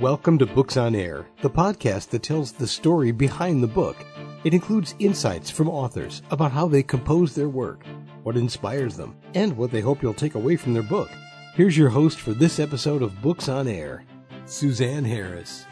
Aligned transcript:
Welcome 0.00 0.36
to 0.40 0.46
Books 0.46 0.76
on 0.76 0.94
Air, 0.94 1.26
the 1.40 1.48
podcast 1.48 2.10
that 2.10 2.22
tells 2.22 2.52
the 2.52 2.66
story 2.66 3.12
behind 3.12 3.62
the 3.62 3.66
book. 3.66 3.96
It 4.44 4.52
includes 4.52 4.94
insights 4.98 5.50
from 5.50 5.70
authors 5.70 6.20
about 6.30 6.52
how 6.52 6.68
they 6.68 6.82
compose 6.82 7.34
their 7.34 7.48
work, 7.48 7.82
what 8.22 8.36
inspires 8.36 8.98
them, 8.98 9.16
and 9.32 9.56
what 9.56 9.70
they 9.70 9.80
hope 9.80 10.02
you'll 10.02 10.12
take 10.12 10.34
away 10.34 10.56
from 10.56 10.74
their 10.74 10.82
book. 10.82 11.08
Here's 11.54 11.78
your 11.78 11.88
host 11.88 12.20
for 12.20 12.34
this 12.34 12.60
episode 12.60 13.00
of 13.00 13.22
Books 13.22 13.48
on 13.48 13.66
Air, 13.66 14.04
Suzanne 14.44 15.06
Harris. 15.06 15.64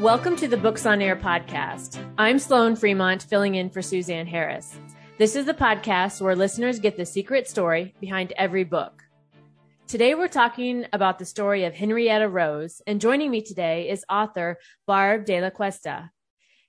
Welcome 0.00 0.34
to 0.34 0.48
the 0.48 0.56
Books 0.56 0.84
on 0.84 1.00
Air 1.00 1.14
podcast. 1.14 2.04
I'm 2.18 2.40
Sloan 2.40 2.74
Fremont, 2.74 3.22
filling 3.22 3.54
in 3.54 3.70
for 3.70 3.80
Suzanne 3.80 4.26
Harris. 4.26 4.76
This 5.18 5.36
is 5.36 5.46
the 5.46 5.54
podcast 5.54 6.20
where 6.20 6.34
listeners 6.34 6.80
get 6.80 6.96
the 6.96 7.06
secret 7.06 7.46
story 7.46 7.94
behind 8.00 8.32
every 8.36 8.64
book. 8.64 9.04
Today 9.88 10.14
we're 10.14 10.28
talking 10.28 10.84
about 10.92 11.18
the 11.18 11.24
story 11.24 11.64
of 11.64 11.72
Henrietta 11.72 12.28
Rose, 12.28 12.82
and 12.86 13.00
joining 13.00 13.30
me 13.30 13.40
today 13.40 13.88
is 13.88 14.04
author 14.10 14.58
Barb 14.86 15.24
de 15.24 15.40
la 15.40 15.48
Cuesta. 15.48 16.10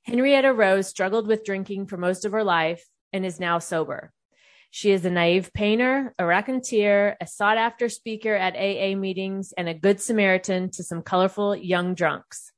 Henrietta 0.04 0.54
Rose 0.54 0.88
struggled 0.88 1.28
with 1.28 1.44
drinking 1.44 1.88
for 1.88 1.98
most 1.98 2.24
of 2.24 2.32
her 2.32 2.46
life 2.46 2.86
and 3.12 3.26
is 3.26 3.38
now 3.38 3.60
sober. 3.60 4.14
She 4.72 4.92
is 4.92 5.04
a 5.04 5.10
naive 5.10 5.52
painter, 5.54 6.16
a 6.18 6.26
raconteur, 6.26 7.18
a 7.20 7.28
sought 7.28 7.58
after 7.58 7.90
speaker 7.90 8.36
at 8.36 8.56
AA 8.56 8.96
meetings, 8.98 9.52
and 9.58 9.68
a 9.68 9.74
good 9.74 10.00
Samaritan 10.00 10.72
to 10.72 10.84
some 10.84 11.02
colorful 11.02 11.58
young 11.58 11.96
drunks. 11.96 12.54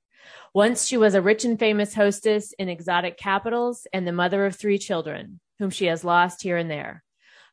Once 0.54 0.86
she 0.86 0.96
was 0.96 1.16
a 1.16 1.24
rich 1.24 1.44
and 1.44 1.58
famous 1.58 1.96
hostess 1.96 2.54
in 2.60 2.70
exotic 2.70 3.18
capitals 3.18 3.88
and 3.92 4.08
the 4.08 4.12
mother 4.12 4.46
of 4.46 4.56
three 4.56 4.78
children, 4.78 5.40
whom 5.58 5.72
she 5.72 5.88
has 5.88 6.04
lost 6.04 6.44
here 6.44 6.58
and 6.58 6.70
there. 6.70 7.04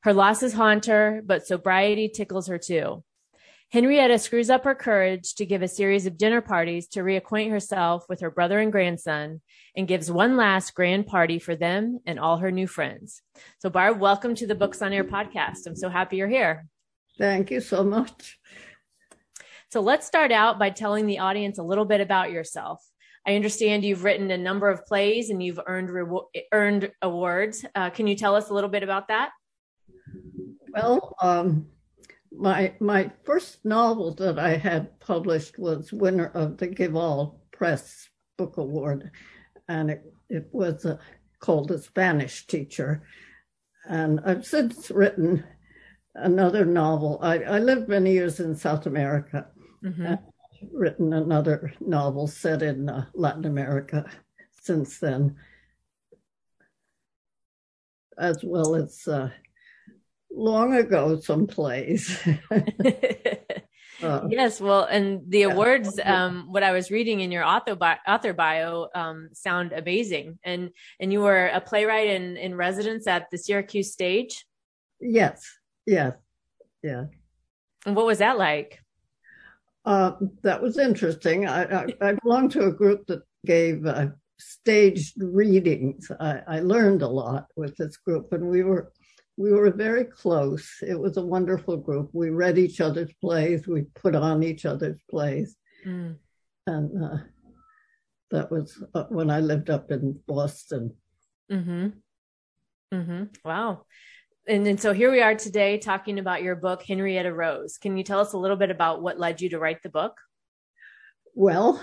Her 0.03 0.13
losses 0.13 0.53
haunt 0.53 0.87
her, 0.87 1.23
but 1.25 1.47
sobriety 1.47 2.09
tickles 2.09 2.47
her 2.47 2.59
too. 2.59 3.03
Henrietta 3.71 4.19
screws 4.19 4.49
up 4.49 4.65
her 4.65 4.75
courage 4.75 5.35
to 5.35 5.45
give 5.45 5.61
a 5.61 5.69
series 5.69 6.07
of 6.07 6.17
dinner 6.17 6.41
parties 6.41 6.89
to 6.89 7.01
reacquaint 7.01 7.51
herself 7.51 8.07
with 8.09 8.21
her 8.21 8.31
brother 8.31 8.59
and 8.61 8.73
grandson 8.73 9.43
and 9.77 9.87
gives 9.87 10.11
one 10.11 10.39
last 10.39 10.75
grand 10.75 11.07
party 11.07 11.39
for 11.39 11.55
them 11.55 11.99
and 12.07 12.19
all 12.19 12.39
her 12.39 12.51
new 12.51 12.67
friends. 12.67 13.21
So, 13.59 13.69
Barb, 13.69 14.01
welcome 14.01 14.35
to 14.37 14.47
the 14.47 14.55
Books 14.55 14.81
on 14.81 14.95
Air 14.95 15.05
podcast. 15.05 15.67
I'm 15.67 15.77
so 15.77 15.91
happy 15.91 16.17
you're 16.17 16.29
here. 16.29 16.67
Thank 17.19 17.51
you 17.51 17.61
so 17.61 17.85
much. 17.85 18.39
So, 19.71 19.81
let's 19.81 20.07
start 20.07 20.33
out 20.33 20.59
by 20.59 20.71
telling 20.71 21.07
the 21.07 21.19
audience 21.19 21.59
a 21.59 21.63
little 21.63 21.85
bit 21.85 22.01
about 22.01 22.31
yourself. 22.31 22.83
I 23.27 23.35
understand 23.35 23.85
you've 23.85 24.05
written 24.05 24.31
a 24.31 24.39
number 24.39 24.71
of 24.71 24.87
plays 24.87 25.29
and 25.29 25.43
you've 25.43 25.61
earned 25.67 25.91
earned 26.53 26.91
awards. 27.03 27.67
Uh, 27.75 27.91
can 27.91 28.07
you 28.07 28.15
tell 28.15 28.35
us 28.35 28.49
a 28.49 28.55
little 28.55 28.71
bit 28.71 28.83
about 28.83 29.09
that? 29.09 29.33
Well, 30.73 31.15
um, 31.21 31.67
my 32.33 32.75
my 32.81 33.11
first 33.25 33.65
novel 33.65 34.15
that 34.15 34.39
I 34.39 34.57
had 34.57 34.99
published 35.01 35.59
was 35.59 35.93
winner 35.93 36.27
of 36.35 36.59
the 36.59 36.69
Gival 36.69 37.41
Press 37.53 38.09
Book 38.37 38.57
Award, 38.57 39.11
and 39.69 39.91
it 39.91 40.13
it 40.29 40.49
was 40.53 40.85
uh, 40.85 40.99
called 41.41 41.69
The 41.69 41.79
Spanish 41.79 42.47
Teacher. 42.47 43.03
And 43.89 44.21
I've 44.25 44.45
since 44.45 44.91
written 44.91 45.45
another 46.15 46.65
novel. 46.65 47.19
I, 47.23 47.43
I 47.43 47.59
lived 47.59 47.89
many 47.89 48.13
years 48.13 48.41
in 48.41 48.55
South 48.55 48.87
America. 48.87 49.47
Mm-hmm. 49.83 50.15
written 50.73 51.13
another 51.13 51.73
novel 51.81 52.27
set 52.27 52.63
in 52.63 52.89
uh, 52.89 53.07
Latin 53.15 53.45
America 53.45 54.05
since 54.61 54.99
then, 54.99 55.37
as 58.19 58.43
well 58.43 58.75
as 58.75 59.07
uh, 59.07 59.31
long 60.31 60.75
ago 60.75 61.19
someplace. 61.21 62.27
uh, 64.03 64.27
yes, 64.29 64.61
well, 64.61 64.85
and 64.85 65.23
the 65.29 65.41
yeah. 65.41 65.47
awards, 65.47 65.99
um, 66.05 66.49
what 66.51 66.63
I 66.63 66.73
was 66.73 66.91
reading 66.91 67.21
in 67.21 67.31
your 67.31 67.45
author 67.45 67.75
bio, 67.75 67.97
author 68.07 68.33
bio 68.33 68.89
um, 68.95 69.31
sound 69.33 69.73
amazing. 69.73 70.39
And 70.45 70.71
and 71.01 71.13
you 71.13 71.21
were 71.21 71.47
a 71.47 71.61
playwright 71.61 72.09
in, 72.09 72.37
in 72.37 72.55
residence 72.55 73.07
at 73.07 73.31
the 73.31 73.39
Syracuse 73.39 73.93
stage? 73.93 74.45
Yes, 75.01 75.45
yes, 75.87 76.15
yeah. 76.83 77.05
And 77.87 77.97
what 77.97 78.07
was 78.07 78.19
that 78.19 78.39
like? 78.39 78.81
Uh, 79.85 80.13
that 80.43 80.61
was 80.61 80.77
interesting. 80.77 81.47
I, 81.47 81.63
I, 81.63 81.87
I 82.03 82.13
belonged 82.13 82.51
to 82.53 82.67
a 82.67 82.73
group 82.73 83.07
that 83.07 83.23
gave 83.47 83.87
uh, 83.87 84.09
staged 84.39 85.15
readings. 85.17 86.11
I, 86.21 86.43
I 86.47 86.61
learned 86.61 87.03
a 87.03 87.09
lot 87.09 87.47
with 87.57 87.77
this 87.77 87.97
group, 87.97 88.33
and 88.33 88.49
we 88.49 88.63
were 88.63 88.93
we 89.39 89.53
were 89.53 89.71
very 89.71 90.05
close. 90.05 90.83
It 90.83 90.99
was 90.99 91.17
a 91.17 91.25
wonderful 91.25 91.77
group. 91.77 92.11
We 92.13 92.31
read 92.31 92.59
each 92.59 92.81
other's 92.81 93.13
plays. 93.21 93.69
We 93.69 93.83
put 93.95 94.17
on 94.17 94.43
each 94.43 94.67
other's 94.67 95.01
plays, 95.09 95.57
mm. 95.87 96.17
and 96.67 97.05
uh, 97.05 97.19
that 98.33 98.51
was 98.51 98.83
uh, 98.95 99.05
when 99.05 99.31
I 99.31 99.39
lived 99.39 99.71
up 99.71 99.93
in 99.93 100.19
Boston. 100.27 100.93
Hmm. 101.49 101.89
Hmm. 102.93 103.25
Wow. 103.45 103.85
And, 104.49 104.67
and 104.67 104.81
so 104.81 104.93
here 104.93 105.11
we 105.11 105.21
are 105.21 105.35
today 105.35 105.79
talking 105.79 106.19
about 106.19 106.43
your 106.43 106.57
book, 106.57 106.83
Henrietta 106.83 107.33
Rose. 107.33 107.79
Can 107.79 107.97
you 107.97 108.03
tell 108.03 108.19
us 108.19 108.33
a 108.33 108.39
little 108.39 108.57
bit 108.57 108.71
about 108.71 109.03
what 109.03 109.21
led 109.21 109.41
you 109.41 109.51
to 109.51 109.59
write 109.59 109.83
the 109.83 109.89
book? 109.89 110.15
Well, 111.35 111.81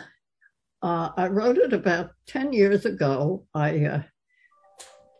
uh, 0.81 1.09
I 1.15 1.27
wrote 1.27 1.57
it 1.57 1.73
about 1.73 2.11
10 2.27 2.53
years 2.53 2.85
ago. 2.85 3.45
I, 3.53 3.85
uh, 3.85 4.01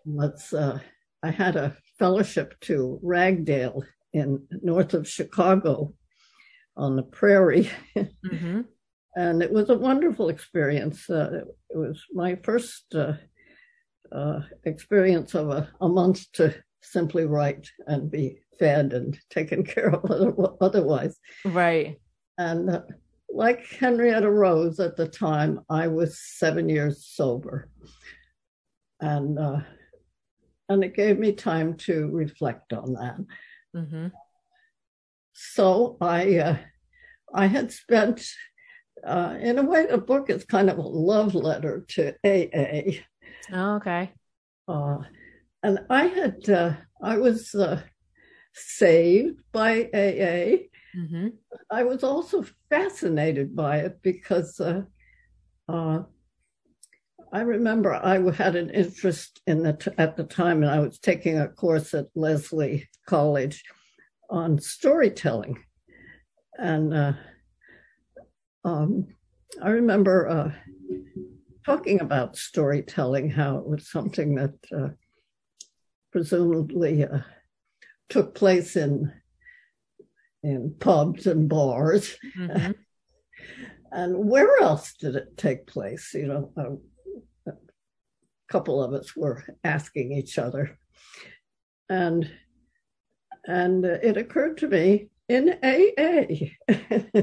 let's, 0.06 0.54
uh, 0.54 0.80
I 1.24 1.32
had 1.32 1.56
a 1.56 1.76
fellowship 1.98 2.60
to 2.62 3.00
Ragdale 3.04 3.84
in 4.14 4.46
north 4.62 4.94
of 4.94 5.08
Chicago 5.08 5.94
on 6.78 6.96
the 6.96 7.04
prairie. 7.04 7.70
Mm-hmm. 7.96 8.62
and 9.16 9.42
it 9.42 9.52
was 9.52 9.70
a 9.70 9.78
wonderful 9.78 10.30
experience. 10.30 11.10
Uh, 11.10 11.42
it 11.70 11.78
was 11.78 12.04
my 12.14 12.36
first 12.44 12.94
uh, 12.96 13.14
uh, 14.12 14.42
experience 14.66 15.34
of 15.36 15.50
a, 15.50 15.70
a, 15.82 15.88
month 15.88 16.32
to 16.34 16.54
simply 16.82 17.26
write 17.26 17.68
and 17.88 18.12
be 18.12 18.40
fed 18.60 18.94
and 18.94 19.18
taken 19.30 19.64
care 19.74 19.94
of 19.94 20.56
otherwise. 20.62 21.18
Right. 21.44 21.98
And 22.38 22.70
uh, 22.70 22.82
like 23.30 23.66
Henrietta 23.66 24.30
Rose 24.30 24.80
at 24.80 24.96
the 24.96 25.08
time, 25.08 25.62
I 25.70 25.88
was 25.88 26.20
seven 26.20 26.70
years 26.70 27.06
sober. 27.06 27.70
And 29.02 29.40
uh, 29.40 29.60
and 30.70 30.84
it 30.84 30.96
gave 30.96 31.20
me 31.20 31.32
time 31.32 31.76
to 31.76 32.10
reflect 32.12 32.74
on 32.74 32.94
that. 32.94 33.18
Mm-hmm. 33.76 34.08
So 35.34 35.98
I 36.02 36.38
uh, 36.38 36.58
I 37.34 37.48
had 37.48 37.72
spent 37.72 38.26
uh, 39.06 39.38
in 39.40 39.60
a 39.60 39.64
way 39.64 39.86
the 39.86 39.98
book 39.98 40.30
is 40.30 40.46
kind 40.46 40.70
of 40.70 40.78
a 40.78 40.82
love 40.82 41.36
letter 41.36 41.86
to 41.90 42.16
AA. 42.24 43.02
Oh, 43.54 43.76
okay. 43.76 44.12
Uh, 44.68 44.98
and 45.62 45.80
I 45.90 46.06
had 46.06 46.50
uh, 46.50 46.74
I 47.02 47.18
was 47.18 47.54
uh, 47.54 47.82
saved 48.54 49.40
by 49.52 49.90
AA. 49.94 50.68
Mm-hmm. 50.96 51.28
I 51.70 51.84
was 51.84 52.04
also 52.04 52.46
fascinated 52.70 53.56
by 53.56 53.80
it 53.80 54.02
because 54.02 54.60
uh, 54.60 54.84
uh, 55.68 56.04
I 57.36 57.42
remember 57.42 57.94
I 57.94 58.18
had 58.32 58.56
an 58.56 58.70
interest 58.70 59.42
in 59.46 59.62
the 59.62 59.94
at 59.98 60.16
the 60.16 60.24
time, 60.24 60.64
and 60.64 60.72
I 60.72 60.80
was 60.80 60.98
taking 61.00 61.38
a 61.38 61.50
course 61.50 61.94
at 61.94 62.06
Lesley 62.16 62.88
College 63.08 63.62
on 64.30 64.58
storytelling, 64.58 65.62
and 66.58 66.94
uh, 66.94 67.14
um, 68.64 69.08
I 69.62 69.72
remember 69.72 70.30
uh, 70.30 70.52
talking 71.66 72.00
about 72.00 72.38
storytelling, 72.38 73.32
how 73.32 73.58
it 73.58 73.68
was 73.68 73.92
something 73.92 74.36
that 74.36 74.54
uh, 74.74 74.90
presumably 76.14 77.04
uh, 77.04 77.20
took 78.08 78.34
place 78.34 78.78
in 78.78 79.12
in 80.42 80.74
pubs 80.80 81.28
and 81.28 81.50
bars. 81.50 82.16
Mm-hmm. 82.38 82.72
and 83.92 84.30
where 84.30 84.58
else 84.62 84.94
did 84.94 85.18
it 85.18 85.36
take 85.36 85.68
place? 85.68 86.14
You 86.14 86.28
know, 86.28 86.52
uh, 86.56 86.76
couple 88.50 88.84
of 88.84 88.94
us 88.94 89.16
were 89.16 89.44
asking 89.64 90.12
each 90.12 90.38
other. 90.38 90.78
And 91.90 92.30
and 93.48 93.86
it 93.86 94.18
occurred 94.18 94.58
to 94.58 94.68
me 94.68 95.10
in 95.30 95.50
AA. 95.64 96.26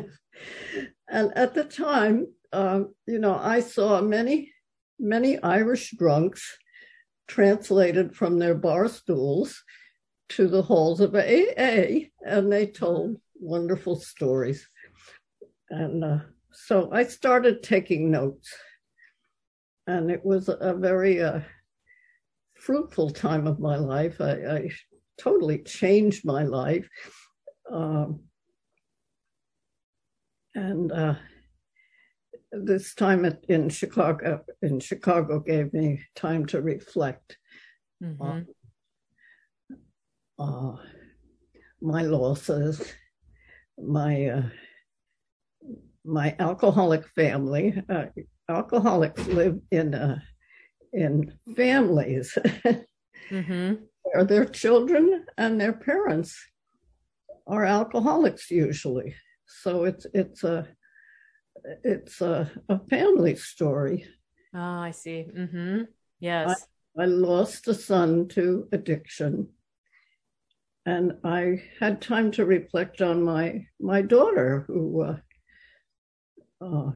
and 1.09 1.33
at 1.37 1.55
the 1.55 1.65
time, 1.65 2.29
uh, 2.53 2.83
you 3.07 3.19
know, 3.19 3.35
I 3.35 3.61
saw 3.61 4.01
many, 4.01 4.53
many 5.01 5.43
Irish 5.43 5.93
drunks 5.97 6.59
translated 7.27 8.15
from 8.15 8.39
their 8.39 8.55
bar 8.55 8.89
stools 8.89 9.65
to 10.31 10.49
the 10.49 10.63
halls 10.63 11.01
of 11.01 11.15
AA, 11.15 12.09
and 12.25 12.53
they 12.53 12.67
told 12.67 13.17
wonderful 13.39 13.97
stories. 13.97 14.69
And 15.71 16.05
uh, 16.05 16.19
so 16.53 16.91
I 16.93 17.05
started 17.05 17.63
taking 17.63 18.11
notes 18.11 18.55
and 19.87 20.11
it 20.11 20.25
was 20.25 20.49
a 20.49 20.75
very 20.75 21.23
uh, 21.23 21.41
fruitful 22.55 23.11
time 23.11 23.47
of 23.47 23.59
my 23.59 23.77
life. 23.77 24.21
I, 24.21 24.33
I 24.33 24.71
totally 25.19 25.63
changed 25.63 26.25
my 26.25 26.45
life, 26.45 26.89
um, 27.73 28.21
and 30.55 30.93
uh, 30.93 31.15
this 32.53 32.95
time 32.95 33.25
at, 33.25 33.45
in 33.49 33.69
Chicago 33.69 34.45
in 34.61 34.81
Chicago 34.81 35.41
gave 35.41 35.73
me 35.73 36.01
time 36.15 36.47
to 36.47 36.61
reflect 36.61 37.39
mm-hmm. 38.03 38.23
on 38.23 38.47
uh, 40.39 40.77
my 41.81 42.03
losses, 42.03 42.93
my 43.79 44.27
uh, 44.27 44.43
my 46.05 46.37
alcoholic 46.39 47.07
family. 47.09 47.83
Uh, 47.89 48.07
alcoholics 48.49 49.27
live 49.27 49.59
in 49.71 49.95
uh, 49.95 50.19
in 50.93 51.33
families 51.57 52.37
mm-hmm. 53.31 53.75
where 54.03 54.25
their 54.25 54.45
children 54.45 55.25
and 55.39 55.61
their 55.61 55.73
parents 55.73 56.37
are 57.47 57.65
alcoholics 57.65 58.51
usually. 58.51 59.15
So 59.47 59.85
it's 59.85 60.07
it's 60.13 60.45
a 60.45 60.69
it's 61.85 62.21
a, 62.21 62.51
a 62.69 62.79
family 62.91 63.37
story. 63.37 64.05
Oh, 64.55 64.59
I 64.59 64.91
see. 64.91 65.27
Mm-hmm. 65.35 65.83
Yes. 66.21 66.67
I, 66.99 67.03
I 67.03 67.07
lost 67.07 67.69
a 67.69 67.75
son 67.75 68.29
to 68.29 68.69
addiction 68.73 69.49
and 70.85 71.19
I 71.25 71.63
had 71.79 72.01
time 72.01 72.31
to 72.33 72.45
reflect 72.45 73.01
on 73.01 73.23
my 73.23 73.67
my 73.81 74.03
daughter 74.03 74.65
who 74.67 75.03
uh, 75.03 75.17
uh, 76.61 76.93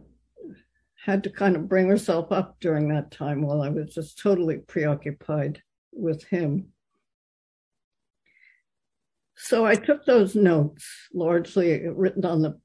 had 1.07 1.23
to 1.23 1.31
kind 1.31 1.55
of 1.55 1.69
bring 1.69 1.89
herself 1.89 2.33
up 2.33 2.57
during 2.59 2.89
that 2.89 3.13
time 3.13 3.41
while 3.41 3.63
I 3.63 3.69
was 3.69 3.95
just 3.95 4.19
totally 4.19 4.57
preoccupied 4.59 5.63
with 5.93 6.25
him. 6.25 6.73
So 9.37 9.65
I 9.65 9.77
took 9.77 10.05
those 10.05 10.35
notes, 10.35 10.85
largely 11.15 11.87
written 11.87 12.25
on 12.25 12.43
the 12.43 12.59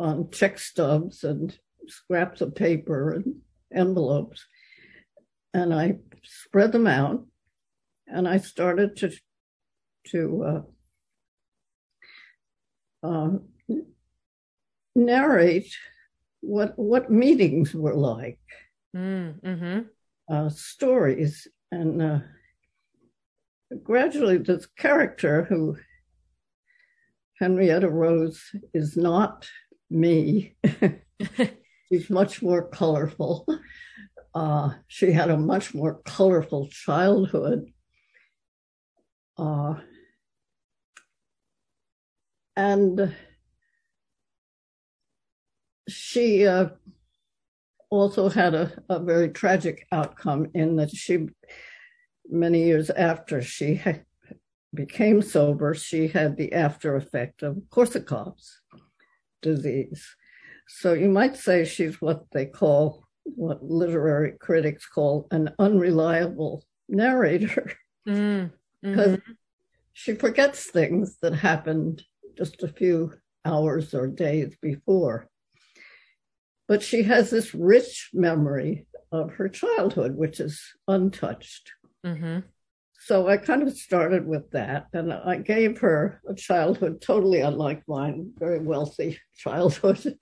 on 0.00 0.30
check 0.32 0.58
stubs 0.58 1.22
and 1.22 1.56
scraps 1.86 2.40
of 2.40 2.56
paper 2.56 3.12
and 3.12 3.36
envelopes, 3.72 4.44
and 5.54 5.72
I 5.72 5.98
spread 6.24 6.72
them 6.72 6.88
out, 6.88 7.24
and 8.08 8.26
I 8.26 8.38
started 8.38 8.96
to 8.96 9.12
to 10.06 10.64
uh, 13.04 13.06
uh, 13.06 13.30
narrate 14.96 15.72
what 16.40 16.78
what 16.78 17.10
meetings 17.10 17.74
were 17.74 17.94
like, 17.94 18.40
mm, 18.96 19.40
mm-hmm. 19.40 19.80
uh, 20.32 20.48
stories, 20.48 21.46
and 21.70 22.02
uh, 22.02 22.18
gradually 23.82 24.38
this 24.38 24.66
character 24.66 25.44
who 25.44 25.76
Henrietta 27.38 27.88
Rose 27.88 28.42
is 28.74 28.96
not 28.96 29.48
me. 29.88 30.56
She's 31.88 32.10
much 32.10 32.42
more 32.42 32.68
colorful. 32.68 33.46
Uh, 34.34 34.74
she 34.86 35.10
had 35.10 35.30
a 35.30 35.36
much 35.36 35.74
more 35.74 36.00
colorful 36.04 36.68
childhood. 36.68 37.72
Uh, 39.36 39.74
and 42.56 43.14
she 45.90 46.46
uh, 46.46 46.68
also 47.90 48.28
had 48.28 48.54
a, 48.54 48.72
a, 48.88 48.98
very 48.98 49.28
tragic 49.30 49.86
outcome 49.92 50.46
in 50.54 50.76
that 50.76 50.90
she, 50.90 51.28
many 52.28 52.64
years 52.64 52.90
after 52.90 53.42
she 53.42 53.82
became 54.74 55.22
sober, 55.22 55.74
she 55.74 56.08
had 56.08 56.36
the 56.36 56.52
after 56.52 56.96
effect 56.96 57.42
of 57.42 57.56
Korsakoff's 57.70 58.60
disease. 59.42 60.16
So 60.68 60.92
you 60.92 61.08
might 61.08 61.36
say 61.36 61.64
she's 61.64 62.00
what 62.00 62.24
they 62.32 62.46
call, 62.46 63.04
what 63.24 63.62
literary 63.62 64.32
critics 64.38 64.86
call 64.86 65.26
an 65.30 65.52
unreliable 65.58 66.64
narrator. 66.88 67.72
Mm, 68.08 68.50
because 68.82 69.16
mm-hmm. 69.18 69.32
she 69.92 70.14
forgets 70.14 70.64
things 70.64 71.18
that 71.20 71.34
happened 71.34 72.02
just 72.38 72.62
a 72.62 72.68
few 72.68 73.12
hours 73.44 73.92
or 73.92 74.06
days 74.06 74.56
before. 74.62 75.28
But 76.70 76.84
she 76.84 77.02
has 77.02 77.30
this 77.30 77.52
rich 77.52 78.10
memory 78.14 78.86
of 79.10 79.32
her 79.32 79.48
childhood, 79.48 80.14
which 80.14 80.38
is 80.38 80.62
untouched. 80.86 81.72
Mm-hmm. 82.06 82.46
So 83.00 83.26
I 83.26 83.38
kind 83.38 83.64
of 83.64 83.76
started 83.76 84.24
with 84.24 84.48
that, 84.52 84.86
and 84.92 85.12
I 85.12 85.38
gave 85.38 85.80
her 85.80 86.22
a 86.28 86.34
childhood 86.34 87.00
totally 87.00 87.40
unlike 87.40 87.82
mine, 87.88 88.30
very 88.38 88.60
wealthy 88.60 89.18
childhood, 89.36 90.16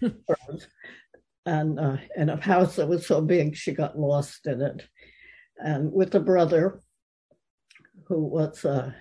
and 1.46 1.78
uh, 1.78 1.98
in 2.16 2.30
a 2.30 2.40
house 2.40 2.74
that 2.74 2.88
was 2.88 3.06
so 3.06 3.20
big 3.20 3.54
she 3.54 3.70
got 3.70 3.96
lost 3.96 4.48
in 4.48 4.60
it, 4.60 4.84
and 5.58 5.92
with 5.92 6.16
a 6.16 6.20
brother 6.20 6.80
who 8.08 8.24
was 8.24 8.64
a, 8.64 8.92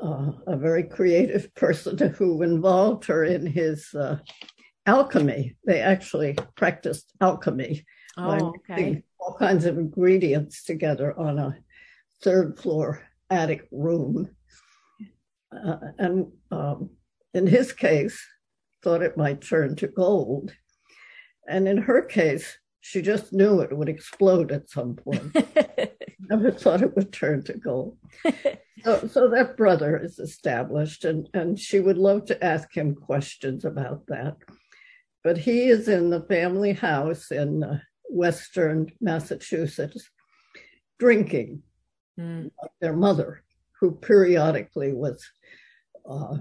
a, 0.00 0.32
a 0.46 0.56
very 0.56 0.84
creative 0.84 1.54
person 1.54 1.98
who 1.98 2.40
involved 2.40 3.04
her 3.04 3.24
in 3.24 3.44
his 3.44 3.92
uh, 3.92 4.16
alchemy. 4.86 5.56
They 5.66 5.80
actually 5.80 6.36
practiced 6.56 7.12
alchemy 7.20 7.84
oh, 8.16 8.26
by 8.26 8.38
okay. 8.74 9.02
all 9.18 9.36
kinds 9.38 9.64
of 9.64 9.78
ingredients 9.78 10.64
together 10.64 11.18
on 11.18 11.38
a 11.38 11.56
third 12.22 12.58
floor 12.58 13.02
attic 13.30 13.66
room. 13.70 14.30
Uh, 15.52 15.76
and 15.98 16.32
um, 16.50 16.90
in 17.34 17.46
his 17.46 17.72
case, 17.72 18.20
thought 18.82 19.02
it 19.02 19.16
might 19.16 19.40
turn 19.40 19.76
to 19.76 19.86
gold. 19.86 20.52
And 21.48 21.68
in 21.68 21.78
her 21.78 22.02
case, 22.02 22.58
she 22.80 23.00
just 23.00 23.32
knew 23.32 23.60
it 23.60 23.76
would 23.76 23.88
explode 23.88 24.50
at 24.50 24.68
some 24.68 24.96
point. 24.96 25.34
Never 26.28 26.50
thought 26.50 26.82
it 26.82 26.94
would 26.96 27.12
turn 27.12 27.44
to 27.44 27.54
gold. 27.54 27.96
so, 28.84 29.06
so 29.06 29.28
that 29.28 29.56
brother 29.56 29.96
is 30.02 30.18
established, 30.18 31.04
and, 31.04 31.28
and 31.32 31.58
she 31.58 31.78
would 31.78 31.98
love 31.98 32.24
to 32.26 32.44
ask 32.44 32.76
him 32.76 32.94
questions 32.94 33.64
about 33.64 34.06
that. 34.06 34.36
But 35.24 35.38
he 35.38 35.68
is 35.68 35.88
in 35.88 36.10
the 36.10 36.22
family 36.22 36.72
house 36.72 37.30
in 37.30 37.62
uh, 37.62 37.78
Western 38.08 38.90
Massachusetts 39.00 40.08
drinking. 40.98 41.62
Mm. 42.18 42.50
Their 42.80 42.94
mother, 42.94 43.42
who 43.80 43.92
periodically 43.92 44.92
was 44.92 45.24
uh, 46.08 46.36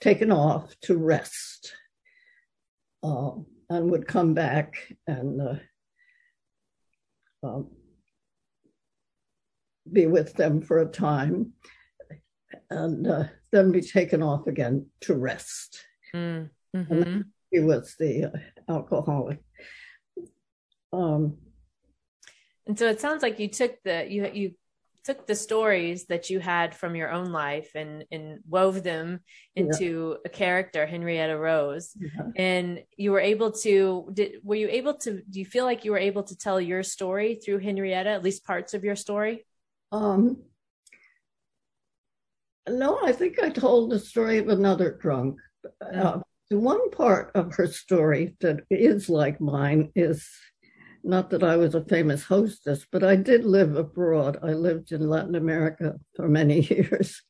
taken 0.00 0.32
off 0.32 0.74
to 0.82 0.96
rest 0.96 1.74
uh, 3.02 3.30
and 3.70 3.90
would 3.90 4.06
come 4.06 4.34
back 4.34 4.74
and 5.06 5.40
uh, 5.40 5.54
um, 7.46 7.70
be 9.90 10.06
with 10.06 10.34
them 10.34 10.62
for 10.62 10.78
a 10.80 10.86
time 10.86 11.52
and 12.70 13.06
uh, 13.06 13.24
then 13.52 13.70
be 13.70 13.80
taken 13.80 14.22
off 14.22 14.46
again 14.46 14.86
to 15.02 15.14
rest. 15.14 15.84
Mm, 16.14 16.50
mm-hmm. 16.74 17.20
He 17.54 17.60
was 17.60 17.94
the 17.98 18.32
alcoholic. 18.68 19.38
Um, 20.92 21.38
and 22.66 22.78
so 22.78 22.88
it 22.88 23.00
sounds 23.00 23.22
like 23.22 23.38
you 23.38 23.48
took 23.48 23.80
the 23.84 24.06
you 24.10 24.28
you 24.32 24.54
took 25.04 25.26
the 25.26 25.34
stories 25.34 26.06
that 26.06 26.30
you 26.30 26.40
had 26.40 26.74
from 26.74 26.96
your 26.96 27.12
own 27.12 27.30
life 27.30 27.70
and 27.74 28.04
and 28.10 28.40
wove 28.48 28.82
them 28.82 29.20
into 29.54 30.10
yeah. 30.10 30.16
a 30.24 30.28
character 30.30 30.86
henrietta 30.86 31.36
rose 31.36 31.94
yeah. 32.00 32.22
and 32.36 32.82
you 32.96 33.12
were 33.12 33.20
able 33.20 33.52
to 33.52 34.08
did 34.14 34.36
were 34.42 34.54
you 34.54 34.68
able 34.68 34.94
to 34.94 35.20
do 35.28 35.40
you 35.40 35.44
feel 35.44 35.66
like 35.66 35.84
you 35.84 35.90
were 35.90 35.98
able 35.98 36.22
to 36.22 36.36
tell 36.36 36.58
your 36.58 36.82
story 36.82 37.34
through 37.34 37.58
henrietta 37.58 38.08
at 38.08 38.24
least 38.24 38.46
parts 38.46 38.72
of 38.72 38.82
your 38.82 38.96
story 38.96 39.44
um 39.92 40.38
no 42.66 42.98
i 43.04 43.12
think 43.12 43.38
i 43.42 43.50
told 43.50 43.90
the 43.90 43.98
story 43.98 44.38
of 44.38 44.48
another 44.48 44.96
drunk 45.02 45.36
mm. 45.82 46.02
uh, 46.02 46.18
one 46.50 46.90
part 46.90 47.30
of 47.34 47.54
her 47.54 47.66
story 47.66 48.36
that 48.40 48.60
is 48.70 49.08
like 49.08 49.40
mine 49.40 49.90
is 49.94 50.28
not 51.02 51.30
that 51.30 51.42
I 51.42 51.56
was 51.56 51.74
a 51.74 51.84
famous 51.84 52.24
hostess, 52.24 52.86
but 52.90 53.04
I 53.04 53.16
did 53.16 53.44
live 53.44 53.76
abroad. 53.76 54.38
I 54.42 54.52
lived 54.52 54.92
in 54.92 55.08
Latin 55.08 55.34
America 55.34 55.94
for 56.16 56.28
many 56.28 56.60
years. 56.70 57.22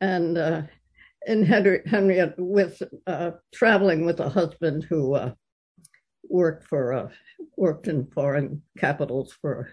And 0.00 0.36
uh, 0.36 0.62
in 1.26 1.42
Henrietta, 1.44 2.34
with 2.38 2.82
uh, 3.06 3.32
traveling 3.52 4.04
with 4.04 4.20
a 4.20 4.28
husband 4.28 4.84
who 4.88 5.14
uh, 5.14 5.32
worked 6.28 6.64
for 6.64 6.92
uh, 6.92 7.08
worked 7.56 7.88
in 7.88 8.06
foreign 8.06 8.62
capitals 8.78 9.32
for 9.40 9.70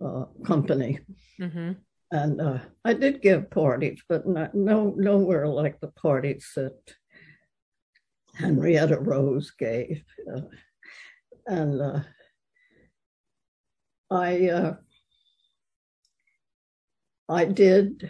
a 0.00 0.04
uh, 0.04 0.24
company, 0.44 0.98
mm-hmm. 1.40 1.72
And 2.14 2.40
uh, 2.40 2.58
I 2.84 2.94
did 2.94 3.22
give 3.22 3.50
parties, 3.50 4.00
but 4.08 4.24
not, 4.24 4.54
no 4.54 4.94
nowhere 4.96 5.48
like 5.48 5.80
the 5.80 5.88
parties 5.88 6.48
that 6.54 6.78
Henrietta 8.36 9.00
Rose 9.00 9.50
gave. 9.58 10.04
Uh, 10.32 10.42
and 11.46 11.82
uh, 11.82 12.00
I 14.12 14.48
uh, 14.48 14.74
I 17.28 17.46
did 17.46 18.08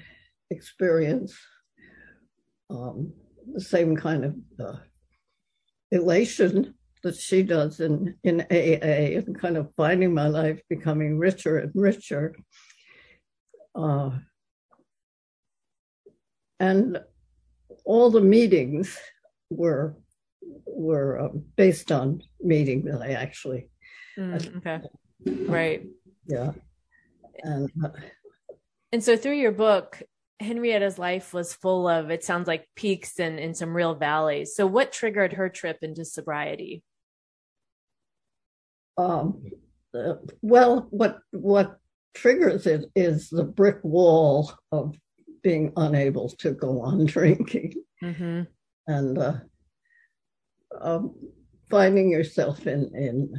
experience 0.51 1.35
um, 2.69 3.11
the 3.55 3.61
same 3.63 3.97
kind 3.97 4.25
of 4.27 4.35
uh, 4.61 4.77
elation 5.93 6.75
that 7.03 7.17
she 7.17 7.43
does 7.43 7.81
in, 7.81 8.15
in 8.23 8.43
AA 8.51 9.17
and 9.17 9.39
kind 9.41 9.57
of 9.57 9.73
finding 9.79 10.13
my 10.13 10.27
life 10.27 10.61
becoming 10.69 11.17
richer 11.19 11.59
and 11.59 11.73
richer. 11.75 12.35
Uh, 13.75 14.11
and 16.61 17.01
all 17.85 18.11
the 18.11 18.21
meetings 18.21 18.99
were 19.51 19.97
were 20.67 21.21
um, 21.21 21.45
based 21.57 21.91
on 21.93 22.23
meeting 22.41 22.85
that 22.85 23.03
I 23.03 23.13
actually. 23.13 23.69
Mm, 24.19 24.57
okay. 24.59 24.81
Right. 25.27 25.87
Yeah. 26.27 26.53
And 27.43 27.71
uh, 27.83 27.89
and 28.93 29.03
so 29.03 29.17
through 29.17 29.37
your 29.37 29.53
book, 29.53 30.03
Henrietta's 30.41 30.99
life 30.99 31.33
was 31.33 31.55
full 31.55 31.89
of 31.89 32.11
it 32.11 32.25
sounds 32.25 32.47
like 32.47 32.69
peaks 32.77 33.19
and, 33.19 33.39
and 33.39 33.57
some 33.57 33.75
real 33.75 33.95
valleys. 33.95 34.55
So 34.55 34.67
what 34.67 34.93
triggered 34.93 35.35
her 35.35 35.49
trip 35.49 35.79
into 35.83 36.05
sobriety? 36.05 36.83
Um, 38.97 39.43
uh, 39.95 40.15
well, 40.43 40.87
what 40.91 41.19
what 41.33 41.79
triggers 42.15 42.67
it 42.67 42.87
is 42.95 43.29
the 43.29 43.45
brick 43.45 43.79
wall 43.83 44.53
of 44.73 44.97
being 45.43 45.73
unable 45.77 46.29
to 46.29 46.53
go 46.53 46.81
on 46.81 47.05
drinking 47.07 47.75
mm-hmm. 48.03 48.43
and 48.87 49.19
uh, 49.19 49.35
um, 50.81 51.15
finding 51.69 52.11
yourself 52.11 52.67
in 52.67 52.91
in 52.95 53.35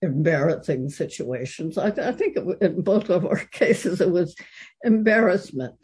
embarrassing 0.00 0.88
situations. 0.88 1.76
I, 1.76 1.88
I 1.88 2.12
think 2.12 2.36
it, 2.36 2.62
in 2.62 2.82
both 2.82 3.10
of 3.10 3.26
our 3.26 3.36
cases 3.52 4.00
it 4.00 4.10
was 4.10 4.36
embarrassment. 4.84 5.74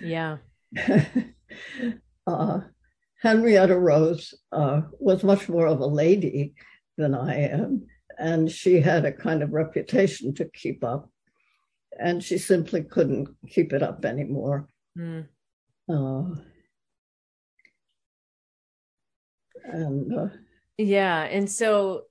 Yeah. 0.00 0.38
uh, 2.26 2.60
Henrietta 3.20 3.78
Rose 3.78 4.34
uh, 4.50 4.82
was 4.98 5.22
much 5.22 5.48
more 5.48 5.66
of 5.66 5.80
a 5.80 5.86
lady 5.86 6.54
than 6.96 7.14
I 7.14 7.34
am, 7.50 7.86
and 8.18 8.50
she 8.50 8.80
had 8.80 9.04
a 9.04 9.12
kind 9.12 9.42
of 9.42 9.52
reputation 9.52 10.34
to 10.34 10.44
keep 10.44 10.84
up, 10.84 11.08
and 11.98 12.22
she 12.22 12.38
simply 12.38 12.82
couldn't 12.82 13.28
keep 13.48 13.72
it 13.72 13.82
up 13.82 14.04
anymore. 14.04 14.68
Mm. 14.98 15.26
Uh, 15.88 16.34
and 19.64 20.18
uh, 20.18 20.28
yeah, 20.78 21.22
and 21.22 21.50
so 21.50 22.02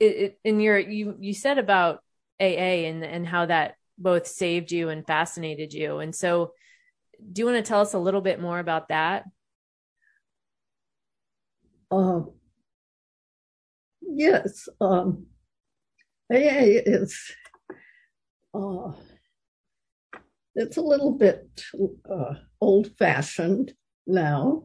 it, 0.00 0.04
it, 0.04 0.38
in 0.44 0.60
your 0.60 0.78
you 0.78 1.16
you 1.20 1.34
said 1.34 1.58
about 1.58 2.02
AA 2.40 2.86
and 2.88 3.04
and 3.04 3.26
how 3.26 3.46
that 3.46 3.76
both 3.98 4.26
saved 4.26 4.72
you 4.72 4.88
and 4.88 5.06
fascinated 5.06 5.72
you, 5.72 5.98
and 5.98 6.14
so 6.14 6.52
do 7.30 7.40
you 7.40 7.46
want 7.46 7.64
to 7.64 7.68
tell 7.68 7.80
us 7.80 7.94
a 7.94 7.98
little 7.98 8.20
bit 8.20 8.40
more 8.40 8.58
about 8.58 8.88
that? 8.88 9.24
Uh, 11.90 12.22
yes, 14.14 14.68
um, 14.80 15.26
AA 16.30 16.80
is 16.86 17.18
uh, 18.54 18.92
it's 20.54 20.76
a 20.76 20.82
little 20.82 21.12
bit 21.12 21.64
uh, 22.10 22.34
old 22.60 22.90
fashioned 22.98 23.72
now. 24.06 24.64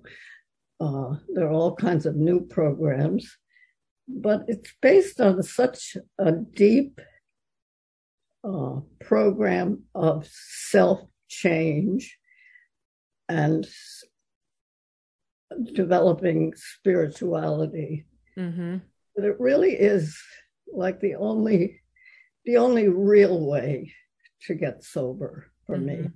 Uh, 0.80 1.16
there 1.34 1.48
are 1.48 1.54
all 1.54 1.76
kinds 1.76 2.06
of 2.06 2.16
new 2.16 2.42
programs, 2.42 3.38
but 4.08 4.44
it's 4.48 4.74
based 4.82 5.20
on 5.20 5.42
such 5.42 5.98
a 6.20 6.32
deep 6.32 7.02
uh, 8.44 8.80
program 9.00 9.84
of 9.96 10.28
self 10.28 11.02
change 11.28 12.18
and 13.30 13.68
developing 15.74 16.54
spirituality. 16.56 18.06
Mm-hmm. 18.38 18.78
But 19.18 19.26
it 19.26 19.40
really 19.40 19.74
is 19.74 20.18
like 20.72 21.02
the 21.02 21.16
only 21.16 21.82
the 22.46 22.58
only 22.58 22.88
real 22.88 23.46
way 23.46 23.92
to 24.46 24.56
get 24.56 24.84
sober 24.84 25.52
for 25.66 25.76
mm-hmm. 25.76 26.04
me. 26.04 26.10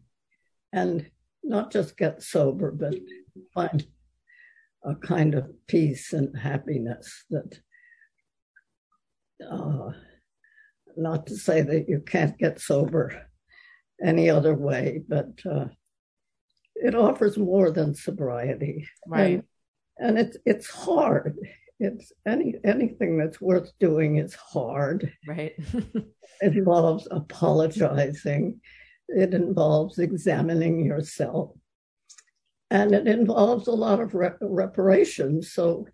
And 0.72 1.12
not 1.44 1.72
just 1.72 1.98
get 1.98 2.24
sober, 2.24 2.72
but 2.72 2.96
find 3.54 3.86
a 4.86 4.96
kind 4.96 5.36
of 5.36 5.52
peace 5.68 6.14
and 6.14 6.38
happiness 6.38 7.26
that 7.32 7.60
uh, 9.50 9.92
not 10.96 11.28
to 11.28 11.36
say 11.36 11.62
that 11.62 11.90
you 11.90 12.00
can't 12.00 12.38
get 12.38 12.62
sober 12.62 13.28
any 14.04 14.30
other 14.30 14.54
way, 14.54 15.02
but 15.08 15.32
uh, 15.46 15.66
it 16.76 16.96
offers 16.96 17.38
more 17.38 17.72
than 17.72 17.96
sobriety. 17.96 18.88
Right. 19.08 19.44
And, 19.98 20.18
and 20.18 20.20
it's 20.20 20.38
it's 20.46 20.70
hard. 20.70 21.38
It's 21.82 22.12
any 22.28 22.54
anything 22.64 23.18
that's 23.18 23.42
worth 23.42 23.72
doing 23.80 24.18
is 24.18 24.36
hard. 24.36 25.12
Right. 25.28 25.54
it 26.42 26.56
involves 26.56 27.08
apologizing. 27.10 28.62
It 29.08 29.34
involves 29.34 29.98
examining 29.98 30.86
yourself. 30.86 31.54
And 32.70 32.94
it 32.94 33.08
involves 33.08 33.68
a 33.68 33.72
lot 33.72 34.00
of 34.00 34.14
rep- 34.14 34.38
reparations. 34.42 35.54
So 35.54 35.88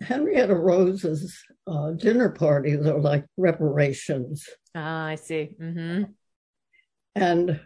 Henrietta 0.00 0.54
Rose's 0.54 1.38
uh, 1.66 1.90
dinner 1.90 2.30
parties 2.30 2.86
are 2.86 2.98
like 2.98 3.26
reparations. 3.36 4.48
Ah, 4.74 5.04
I 5.08 5.14
see. 5.16 5.50
Mm-hmm. 5.60 6.04
And 7.14 7.60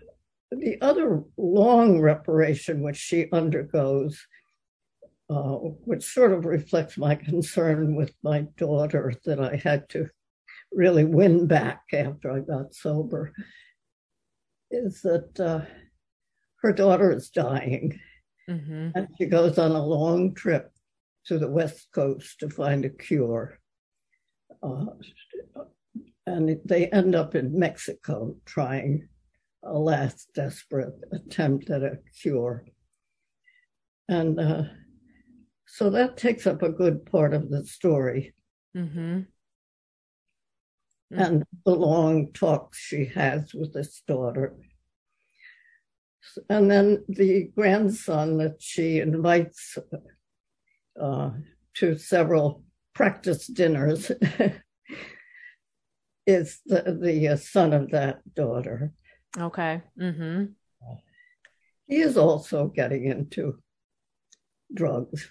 the 0.51 0.77
other 0.81 1.23
long 1.37 2.01
reparation 2.01 2.83
which 2.83 2.97
she 2.97 3.31
undergoes, 3.31 4.27
which 5.85 6.03
sort 6.03 6.33
of 6.33 6.45
reflects 6.45 6.99
my 6.99 7.15
concern 7.15 7.95
with 7.95 8.13
my 8.23 8.47
daughter 8.57 9.15
that 9.25 9.41
I 9.41 9.57
had 9.57 9.89
to 9.91 10.09
really 10.73 11.05
win 11.05 11.47
back 11.47 11.83
after 11.93 12.33
I 12.33 12.41
got 12.41 12.75
sober, 12.75 13.33
is 14.71 15.03
that 15.03 15.39
uh, 15.39 15.61
her 16.63 16.73
daughter 16.73 17.13
is 17.13 17.31
dying. 17.31 18.01
Mm-hmm. 18.49 18.91
And 18.95 19.09
she 19.19 19.27
goes 19.27 19.59
on 19.59 19.73
a 19.73 19.85
long 19.85 20.35
trip 20.35 20.73
to 21.27 21.39
the 21.39 21.51
West 21.51 21.89
Coast 21.93 22.41
to 22.41 22.51
find 22.51 22.85
a 22.85 22.91
cure. 22.91 23.61
Uh, 24.63 24.87
and 26.27 26.59
they 26.65 26.87
end 26.89 27.15
up 27.15 27.35
in 27.35 27.59
Mexico 27.59 28.37
trying 28.47 29.09
a 29.63 29.79
last 29.79 30.31
desperate 30.35 30.95
attempt 31.13 31.71
at 31.71 31.83
a 31.83 31.99
cure. 32.21 32.65
And 34.09 34.41
uh, 34.41 34.63
so 35.73 35.89
that 35.91 36.17
takes 36.17 36.47
up 36.47 36.63
a 36.63 36.69
good 36.69 37.07
part 37.07 37.33
of 37.33 37.49
the 37.49 37.65
story. 37.65 38.35
Mm-hmm. 38.77 39.21
And 41.13 41.45
the 41.65 41.75
long 41.75 42.33
talks 42.33 42.79
she 42.79 43.07
has 43.07 43.55
with 43.55 43.73
this 43.73 44.03
daughter. 44.07 44.55
And 46.49 46.71
then 46.71 47.05
the 47.09 47.51
grandson 47.55 48.39
that 48.39 48.61
she 48.61 49.01
invites 49.01 49.79
uh, 51.01 51.31
to 51.75 51.99
several 51.99 52.65
practice 52.95 53.47
dinners 53.47 54.11
is 56.27 56.61
the, 56.67 56.99
the 57.01 57.29
uh, 57.29 57.37
son 57.37 57.73
of 57.73 57.91
that 57.91 58.23
daughter. 58.35 58.93
Okay. 59.39 59.83
Mm-hmm. 60.01 60.47
He 61.87 61.97
is 61.97 62.17
also 62.17 62.69
getting 62.69 63.07
into 63.07 63.59
drugs. 64.73 65.29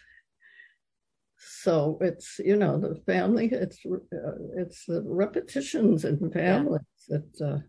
So 1.64 1.98
it's 2.00 2.40
you 2.40 2.56
know 2.56 2.80
the 2.80 2.96
family. 3.06 3.50
It's 3.52 3.80
uh, 3.86 3.98
it's 4.56 4.86
the 4.86 5.04
repetitions 5.06 6.06
in 6.06 6.32
families. 6.32 6.82
Yeah. 7.10 7.18
It's 7.18 7.42
uh, 7.42 7.60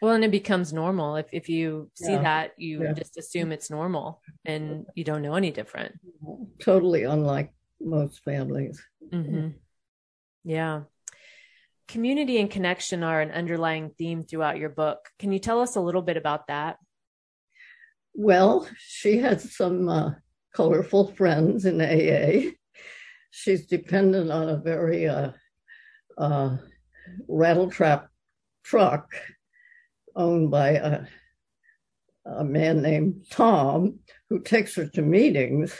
well, 0.00 0.14
and 0.14 0.24
it 0.24 0.30
becomes 0.30 0.72
normal. 0.72 1.16
If 1.16 1.26
if 1.32 1.48
you 1.48 1.90
see 1.94 2.12
yeah. 2.12 2.22
that, 2.22 2.52
you 2.56 2.84
yeah. 2.84 2.92
just 2.92 3.16
assume 3.16 3.50
it's 3.50 3.68
normal, 3.68 4.22
and 4.44 4.86
you 4.94 5.02
don't 5.02 5.22
know 5.22 5.34
any 5.34 5.50
different. 5.50 5.98
Totally 6.60 7.02
unlike 7.02 7.52
most 7.80 8.22
families. 8.22 8.80
Mm-hmm. 9.12 9.48
Yeah. 10.44 10.82
Community 11.88 12.38
and 12.38 12.50
connection 12.50 13.02
are 13.02 13.20
an 13.20 13.32
underlying 13.32 13.90
theme 13.98 14.22
throughout 14.22 14.56
your 14.56 14.70
book. 14.70 15.08
Can 15.18 15.32
you 15.32 15.40
tell 15.40 15.60
us 15.60 15.74
a 15.74 15.80
little 15.80 16.00
bit 16.00 16.16
about 16.16 16.46
that? 16.46 16.78
Well, 18.14 18.68
she 18.78 19.18
has 19.18 19.54
some 19.54 19.88
uh, 19.88 20.10
colorful 20.54 21.08
friends 21.12 21.64
in 21.64 21.80
AA. 21.80 22.52
She's 23.32 23.66
dependent 23.66 24.30
on 24.30 24.50
a 24.50 24.58
very 24.58 25.08
uh, 25.08 25.32
uh, 26.18 26.56
rattle 27.26 27.70
trap 27.70 28.08
truck 28.62 29.10
owned 30.14 30.50
by 30.50 30.70
a, 30.72 31.06
a 32.26 32.44
man 32.44 32.82
named 32.82 33.24
Tom, 33.30 34.00
who 34.28 34.38
takes 34.40 34.74
her 34.74 34.86
to 34.88 35.02
meetings 35.02 35.74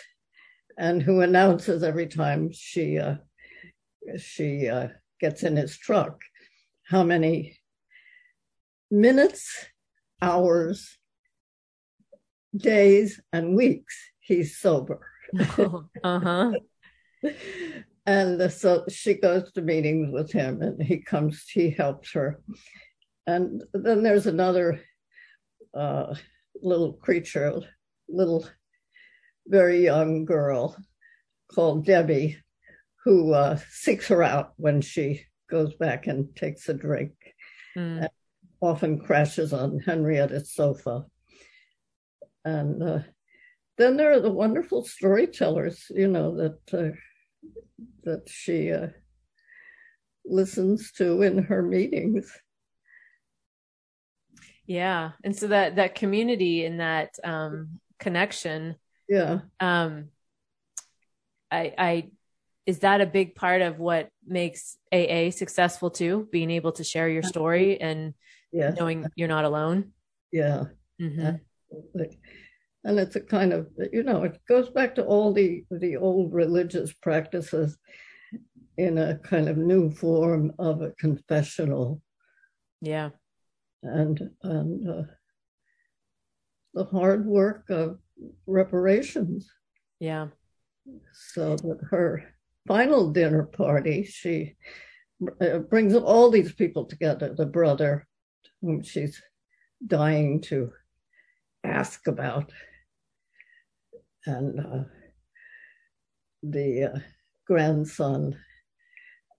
and 0.78 1.02
who 1.02 1.20
announces 1.20 1.82
every 1.82 2.06
time 2.06 2.50
she 2.52 2.98
uh, 2.98 3.16
she 4.18 4.68
uh, 4.68 4.88
gets 5.20 5.42
in 5.42 5.54
his 5.54 5.76
truck 5.76 6.22
how 6.84 7.02
many 7.02 7.58
minutes, 8.90 9.66
hours, 10.22 10.98
days, 12.56 13.20
and 13.30 13.54
weeks 13.54 13.94
he's 14.20 14.58
sober. 14.58 15.06
uh 16.02 16.18
huh. 16.18 16.52
And 18.06 18.50
so 18.52 18.84
she 18.88 19.14
goes 19.14 19.52
to 19.52 19.62
meetings 19.62 20.10
with 20.12 20.32
him 20.32 20.60
and 20.62 20.82
he 20.82 20.98
comes 20.98 21.44
he 21.48 21.70
helps 21.70 22.12
her 22.12 22.40
and 23.26 23.62
then 23.72 24.02
there's 24.02 24.26
another 24.26 24.80
uh, 25.74 26.14
little 26.60 26.94
creature 26.94 27.60
little 28.08 28.46
very 29.46 29.84
young 29.84 30.24
girl 30.24 30.76
called 31.52 31.84
debbie 31.84 32.38
who 33.04 33.32
uh, 33.32 33.58
seeks 33.70 34.08
her 34.08 34.22
out 34.22 34.52
when 34.56 34.80
she 34.80 35.22
goes 35.50 35.74
back 35.74 36.06
and 36.06 36.34
takes 36.34 36.68
a 36.68 36.74
drink 36.74 37.12
mm. 37.76 38.00
and 38.00 38.08
often 38.60 38.98
crashes 38.98 39.52
on 39.52 39.78
henrietta's 39.78 40.52
sofa 40.52 41.04
and 42.44 42.82
uh, 42.82 42.98
then 43.78 43.96
there 43.96 44.12
are 44.12 44.20
the 44.20 44.30
wonderful 44.30 44.84
storytellers 44.84 45.86
you 45.90 46.08
know 46.08 46.36
that 46.36 46.74
uh, 46.74 46.96
that 48.04 48.28
she 48.28 48.72
uh, 48.72 48.88
listens 50.24 50.92
to 50.92 51.22
in 51.22 51.38
her 51.44 51.62
meetings. 51.62 52.30
Yeah, 54.66 55.12
and 55.24 55.36
so 55.36 55.48
that 55.48 55.76
that 55.76 55.94
community 55.94 56.64
and 56.64 56.80
that 56.80 57.18
um, 57.24 57.80
connection. 57.98 58.76
Yeah. 59.08 59.40
Um, 59.60 60.08
I, 61.50 61.74
I 61.76 62.10
is 62.64 62.80
that 62.80 63.00
a 63.00 63.06
big 63.06 63.34
part 63.34 63.60
of 63.60 63.78
what 63.78 64.08
makes 64.26 64.78
AA 64.92 65.30
successful 65.30 65.90
too? 65.90 66.28
Being 66.30 66.50
able 66.50 66.72
to 66.72 66.84
share 66.84 67.08
your 67.08 67.22
story 67.22 67.80
and 67.80 68.14
yeah. 68.52 68.70
knowing 68.70 69.06
you're 69.16 69.28
not 69.28 69.44
alone. 69.44 69.92
Yeah. 70.30 70.64
Mm-hmm. 71.00 71.36
And 72.84 72.98
it's 72.98 73.16
a 73.16 73.20
kind 73.20 73.52
of, 73.52 73.68
you 73.92 74.02
know, 74.02 74.24
it 74.24 74.40
goes 74.48 74.68
back 74.70 74.94
to 74.96 75.04
all 75.04 75.32
the 75.32 75.64
the 75.70 75.96
old 75.96 76.32
religious 76.32 76.92
practices 76.92 77.78
in 78.76 78.98
a 78.98 79.18
kind 79.18 79.48
of 79.48 79.56
new 79.56 79.90
form 79.90 80.52
of 80.58 80.82
a 80.82 80.92
confessional. 80.98 82.02
Yeah. 82.80 83.10
And 83.82 84.30
and 84.42 84.88
uh, 84.88 85.02
the 86.74 86.84
hard 86.84 87.26
work 87.26 87.70
of 87.70 87.98
reparations. 88.46 89.50
Yeah. 90.00 90.28
So 91.12 91.56
that 91.56 91.78
her 91.90 92.24
final 92.66 93.12
dinner 93.12 93.44
party, 93.44 94.04
she 94.04 94.56
uh, 95.40 95.58
brings 95.58 95.94
all 95.94 96.30
these 96.30 96.52
people 96.52 96.84
together. 96.86 97.34
The 97.34 97.46
brother, 97.46 98.08
whom 98.60 98.82
she's 98.82 99.22
dying 99.86 100.40
to 100.42 100.72
ask 101.64 102.06
about, 102.08 102.50
and 104.26 104.60
uh, 104.60 104.84
the 106.42 106.92
uh, 106.94 106.98
grandson 107.46 108.36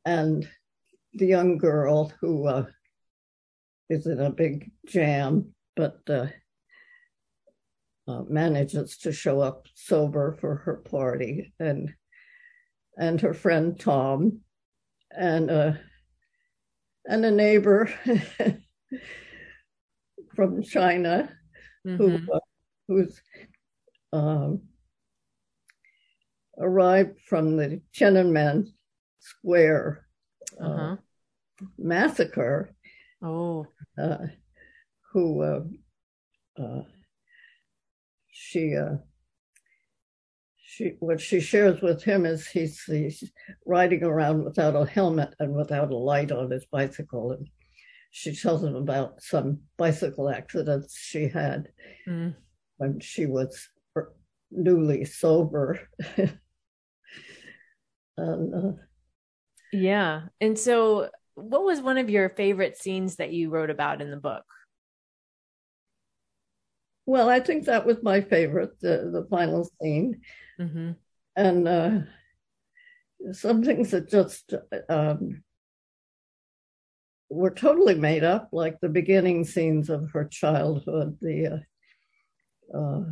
and 0.06 0.48
the 1.14 1.26
young 1.26 1.58
girl 1.58 2.12
who 2.20 2.48
uh, 2.48 2.66
is 3.90 4.08
in 4.08 4.20
a 4.20 4.32
big 4.32 4.72
jam, 4.88 5.54
but 5.76 6.00
uh, 6.10 6.28
uh, 8.08 8.22
manages 8.28 8.98
to 8.98 9.12
show 9.12 9.40
up 9.40 9.68
sober 9.76 10.38
for 10.40 10.56
her 10.56 10.78
party, 10.78 11.54
and 11.60 11.94
and 12.98 13.22
her 13.22 13.34
friend 13.34 13.80
Tom, 13.80 14.40
and 15.12 15.50
uh, 15.50 15.74
and 17.06 17.26
a 17.26 17.32
neighbor 17.32 17.94
from 20.36 20.64
China 20.64 21.30
mm-hmm. 21.86 21.98
who 21.98 22.34
uh, 22.34 22.40
who's 22.88 23.22
um, 24.12 24.62
arrived 26.60 27.20
from 27.28 27.58
the 27.58 27.82
Tiananmen 27.96 28.68
Square 29.20 30.06
uh, 30.62 30.66
uh-huh. 30.66 30.96
massacre. 31.78 32.76
Oh, 33.22 33.68
uh, 33.98 34.18
who 35.12 35.42
uh, 35.42 36.62
uh, 36.62 36.82
she 38.30 38.76
she 40.74 40.96
what 41.00 41.22
she 41.22 41.40
shares 41.40 41.82
with 41.82 42.04
him 42.04 42.26
is 42.26 42.48
he's, 42.48 42.82
he's 42.84 43.32
riding 43.66 44.04
around 44.04 44.44
without 44.44 44.76
a 44.76 44.86
helmet 44.86 45.36
and 45.40 45.56
without 45.56 45.92
a 45.92 45.96
light 45.96 46.32
on 46.32 46.50
his 46.50 46.66
bicycle 46.66 47.32
and 47.32 47.48
she 48.10 48.36
tells 48.36 48.64
him 48.64 48.76
about 48.76 49.22
some 49.22 49.60
bicycle 49.78 50.30
accidents 50.30 50.98
she 50.98 51.28
had 51.28 51.68
mm. 52.08 52.36
when 52.78 53.00
she 53.00 53.28
was 53.28 53.70
newly 54.52 55.06
sober 55.06 55.80
and 58.18 58.54
uh, 58.54 58.82
yeah. 59.72 60.24
And 60.40 60.58
so, 60.58 61.10
what 61.36 61.64
was 61.64 61.82
one 61.82 61.98
of 61.98 62.10
your 62.10 62.30
favorite 62.30 62.78
scenes 62.78 63.16
that 63.18 63.34
you 63.34 63.50
wrote 63.50 63.70
about 63.70 64.02
in 64.02 64.12
the 64.12 64.18
book? 64.18 64.44
Well, 67.06 67.30
I 67.30 67.40
think 67.40 67.66
that 67.66 67.86
was 67.86 68.02
my 68.02 68.22
favorite, 68.22 68.80
the, 68.80 69.10
the 69.12 69.28
final 69.30 69.70
scene. 69.82 70.22
Mm-hmm. 70.60 70.92
And 71.36 71.68
uh, 71.68 72.00
some 73.34 73.64
things 73.64 73.92
that 73.92 74.10
just 74.10 74.54
um, 74.88 75.44
were 77.30 77.52
totally 77.52 77.96
made 77.96 78.24
up, 78.24 78.50
like 78.54 78.80
the 78.80 78.90
beginning 78.90 79.44
scenes 79.44 79.90
of 79.90 80.12
her 80.12 80.26
childhood, 80.26 81.18
the 81.20 81.64
uh, 82.74 82.78
uh, 82.78 83.04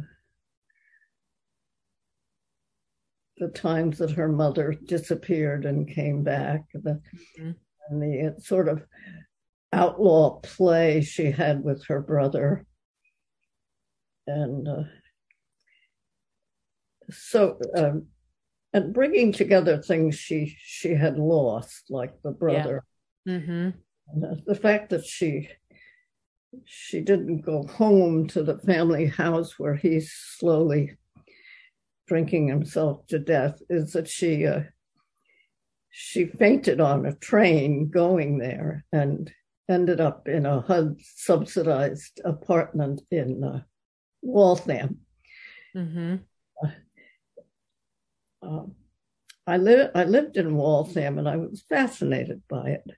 the 3.41 3.47
times 3.47 3.97
that 3.97 4.11
her 4.11 4.27
mother 4.27 4.75
disappeared 4.85 5.65
and 5.65 5.89
came 5.89 6.23
back, 6.23 6.63
the, 6.75 7.01
mm-hmm. 7.39 7.51
and 7.89 8.01
the 8.01 8.35
sort 8.39 8.69
of 8.69 8.83
outlaw 9.73 10.39
play 10.41 11.01
she 11.01 11.31
had 11.31 11.63
with 11.63 11.83
her 11.87 12.01
brother. 12.01 12.67
And 14.27 14.67
uh, 14.67 14.83
so, 17.09 17.57
um, 17.75 18.05
and 18.73 18.93
bringing 18.93 19.31
together 19.31 19.81
things 19.81 20.15
she 20.15 20.55
she 20.59 20.93
had 20.93 21.17
lost, 21.17 21.85
like 21.89 22.13
the 22.21 22.31
brother. 22.31 22.83
Yeah. 23.25 23.37
Mm-hmm. 23.39 24.19
The, 24.19 24.41
the 24.45 24.55
fact 24.55 24.91
that 24.91 25.03
she 25.03 25.49
she 26.65 27.01
didn't 27.01 27.41
go 27.41 27.63
home 27.63 28.27
to 28.27 28.43
the 28.43 28.59
family 28.59 29.07
house 29.07 29.57
where 29.57 29.75
he 29.75 29.99
slowly 29.99 30.95
drinking 32.11 32.49
himself 32.49 33.07
to 33.07 33.17
death 33.17 33.61
is 33.69 33.93
that 33.93 34.05
she 34.05 34.45
uh, 34.45 34.63
she 35.91 36.25
fainted 36.25 36.81
on 36.81 37.05
a 37.05 37.15
train 37.15 37.89
going 37.89 38.37
there 38.37 38.83
and 38.91 39.31
ended 39.69 40.01
up 40.01 40.27
in 40.27 40.45
a 40.45 40.59
HUD 40.59 40.97
subsidized 40.99 42.19
apartment 42.25 43.01
in 43.11 43.41
uh, 43.41 43.61
Waltham. 44.21 44.97
Mm-hmm. 45.73 46.15
Uh, 46.61 46.69
um, 48.41 48.75
I 49.47 49.55
lived 49.55 49.91
I 49.95 50.03
lived 50.03 50.35
in 50.35 50.57
Waltham 50.57 51.17
and 51.17 51.29
I 51.29 51.37
was 51.37 51.63
fascinated 51.69 52.41
by 52.49 52.71
it. 52.71 52.91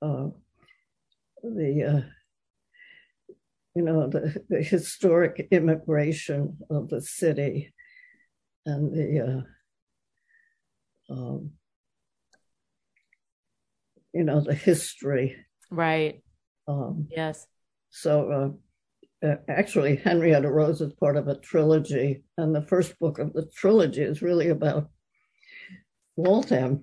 Uh, 0.00 0.28
the 1.42 1.72
uh, 1.92 3.34
you 3.74 3.82
know 3.82 4.06
the, 4.06 4.40
the 4.48 4.62
historic 4.62 5.48
immigration 5.50 6.56
of 6.70 6.88
the 6.88 7.00
city 7.00 7.72
and 8.66 8.92
the 8.94 9.44
uh, 11.08 11.12
um, 11.12 11.50
you 14.12 14.24
know 14.24 14.40
the 14.40 14.54
history. 14.54 15.36
Right. 15.70 16.22
Um, 16.68 17.08
yes. 17.10 17.46
so 17.90 18.54
uh, 19.22 19.26
uh, 19.26 19.36
actually 19.48 19.96
henrietta 19.96 20.48
rose 20.48 20.80
is 20.80 20.92
part 20.92 21.16
of 21.16 21.26
a 21.26 21.34
trilogy 21.34 22.22
and 22.36 22.54
the 22.54 22.62
first 22.62 22.96
book 23.00 23.18
of 23.18 23.32
the 23.32 23.46
trilogy 23.46 24.02
is 24.02 24.22
really 24.22 24.50
about 24.50 24.88
waltham. 26.14 26.82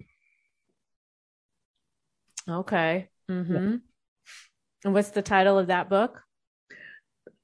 Okay. 2.49 3.09
Mm-hmm. 3.29 3.53
yeah. 3.53 3.77
and 4.83 4.93
what's 4.93 5.11
the 5.11 5.21
title 5.21 5.57
of 5.57 5.67
that 5.67 5.89
book? 5.89 6.21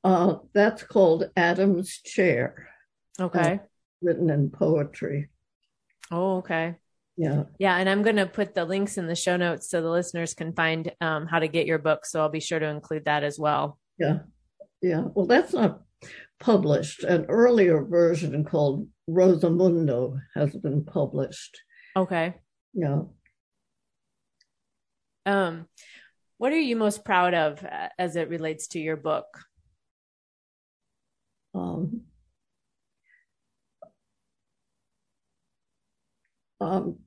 Uh, 0.03 0.35
that's 0.53 0.83
called 0.83 1.29
adam's 1.37 2.01
chair. 2.01 2.67
Okay 3.21 3.59
written 4.03 4.29
in 4.29 4.49
poetry. 4.49 5.29
Oh, 6.11 6.37
okay. 6.37 6.75
Yeah. 7.15 7.43
Yeah. 7.59 7.77
And 7.77 7.87
I'm 7.87 8.03
going 8.03 8.17
to 8.17 8.25
put 8.25 8.55
the 8.55 8.65
links 8.65 8.97
in 8.97 9.07
the 9.07 9.15
show 9.15 9.37
notes 9.37 9.69
so 9.69 9.81
the 9.81 9.89
listeners 9.89 10.33
can 10.33 10.53
find 10.53 10.91
um, 10.99 11.27
how 11.27 11.39
to 11.39 11.47
get 11.47 11.67
your 11.67 11.79
book. 11.79 12.05
So 12.05 12.21
I'll 12.21 12.29
be 12.29 12.39
sure 12.39 12.59
to 12.59 12.67
include 12.67 13.05
that 13.05 13.23
as 13.23 13.39
well. 13.39 13.79
Yeah. 13.97 14.19
Yeah. 14.81 15.03
Well, 15.13 15.27
that's 15.27 15.53
not 15.53 15.81
published. 16.39 17.03
An 17.03 17.25
earlier 17.29 17.83
version 17.83 18.43
called 18.43 18.87
Rosamundo 19.09 20.19
has 20.35 20.55
been 20.55 20.83
published. 20.83 21.61
Okay. 21.95 22.33
Yeah. 22.73 23.03
Um, 25.25 25.67
what 26.37 26.51
are 26.51 26.59
you 26.59 26.75
most 26.75 27.05
proud 27.05 27.33
of 27.33 27.63
uh, 27.63 27.89
as 27.97 28.15
it 28.15 28.27
relates 28.27 28.67
to 28.69 28.79
your 28.79 28.97
book? 28.97 29.25
Um, 31.55 32.01
Um, 36.63 36.99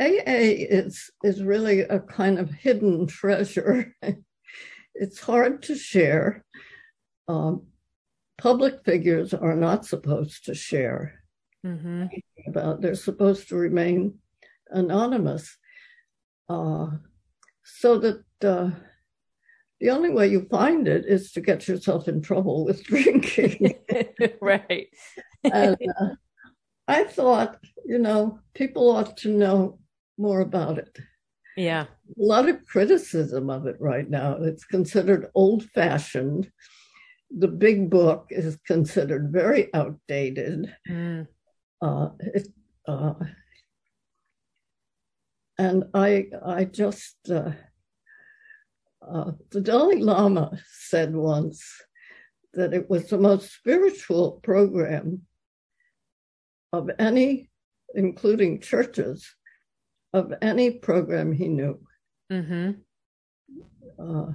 AA 0.00 0.56
is 0.80 1.10
is 1.22 1.42
really 1.42 1.80
a 1.80 2.00
kind 2.00 2.38
of 2.38 2.50
hidden 2.50 3.06
treasure. 3.06 3.94
it's 4.94 5.20
hard 5.20 5.62
to 5.64 5.76
share. 5.76 6.44
Um, 7.28 7.66
public 8.38 8.84
figures 8.84 9.34
are 9.34 9.54
not 9.54 9.84
supposed 9.84 10.46
to 10.46 10.54
share 10.54 11.20
mm-hmm. 11.64 12.06
about. 12.48 12.80
They're 12.80 12.94
supposed 12.94 13.48
to 13.50 13.56
remain 13.56 14.18
anonymous, 14.70 15.56
uh, 16.48 16.86
so 17.62 17.98
that 17.98 18.24
uh, 18.42 18.70
the 19.80 19.90
only 19.90 20.10
way 20.10 20.28
you 20.28 20.46
find 20.50 20.88
it 20.88 21.04
is 21.06 21.32
to 21.32 21.40
get 21.42 21.68
yourself 21.68 22.08
in 22.08 22.22
trouble 22.22 22.64
with 22.64 22.82
drinking. 22.90 23.74
right. 24.40 24.88
and, 25.44 25.76
uh, 26.00 26.08
I 26.92 27.04
thought, 27.04 27.58
you 27.86 27.98
know, 27.98 28.38
people 28.54 28.90
ought 28.90 29.16
to 29.18 29.28
know 29.30 29.78
more 30.18 30.40
about 30.40 30.78
it. 30.78 30.98
Yeah. 31.56 31.84
A 31.84 32.22
lot 32.22 32.48
of 32.48 32.66
criticism 32.66 33.50
of 33.50 33.66
it 33.66 33.76
right 33.80 34.08
now. 34.08 34.36
It's 34.40 34.64
considered 34.64 35.30
old 35.34 35.64
fashioned. 35.70 36.50
The 37.30 37.48
big 37.48 37.88
book 37.88 38.26
is 38.30 38.58
considered 38.66 39.32
very 39.32 39.72
outdated. 39.72 40.74
Mm. 40.88 41.26
Uh, 41.80 42.08
it, 42.20 42.48
uh, 42.86 43.14
and 45.58 45.84
I, 45.94 46.26
I 46.44 46.64
just, 46.64 47.16
uh, 47.30 47.52
uh, 49.06 49.32
the 49.50 49.60
Dalai 49.60 49.96
Lama 49.96 50.58
said 50.70 51.14
once 51.14 51.64
that 52.54 52.74
it 52.74 52.88
was 52.90 53.08
the 53.08 53.18
most 53.18 53.52
spiritual 53.52 54.32
program 54.42 55.22
of 56.72 56.90
any, 56.98 57.50
including 57.94 58.60
churches, 58.60 59.34
of 60.12 60.32
any 60.42 60.70
program 60.70 61.32
he 61.32 61.48
knew. 61.48 61.80
Mm-hmm. 62.30 62.72
Uh, 63.98 64.32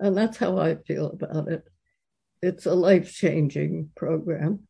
and 0.00 0.16
that's 0.16 0.36
how 0.36 0.58
I 0.58 0.76
feel 0.76 1.10
about 1.10 1.48
it. 1.48 1.64
It's 2.42 2.66
a 2.66 2.74
life 2.74 3.12
changing 3.12 3.90
program, 3.96 4.66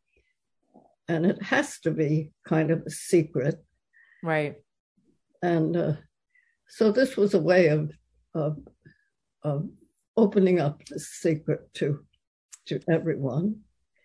and 1.09 1.25
it 1.25 1.43
has 1.43 1.81
to 1.81 1.91
be 1.91 2.33
kind 2.47 2.71
of 2.71 2.83
a 2.87 2.91
secret. 2.91 3.63
Right. 4.23 4.57
And 5.43 5.77
uh, 5.77 5.93
so 6.69 6.93
this 6.93 7.17
was 7.17 7.35
a 7.35 7.41
way 7.41 7.69
of, 7.69 7.91
of, 8.35 8.59
of 9.43 9.69
opening 10.17 10.61
up 10.61 10.85
the 10.85 11.01
secret 11.01 11.73
to, 11.75 12.05
to 12.67 12.81
everyone. 12.91 13.61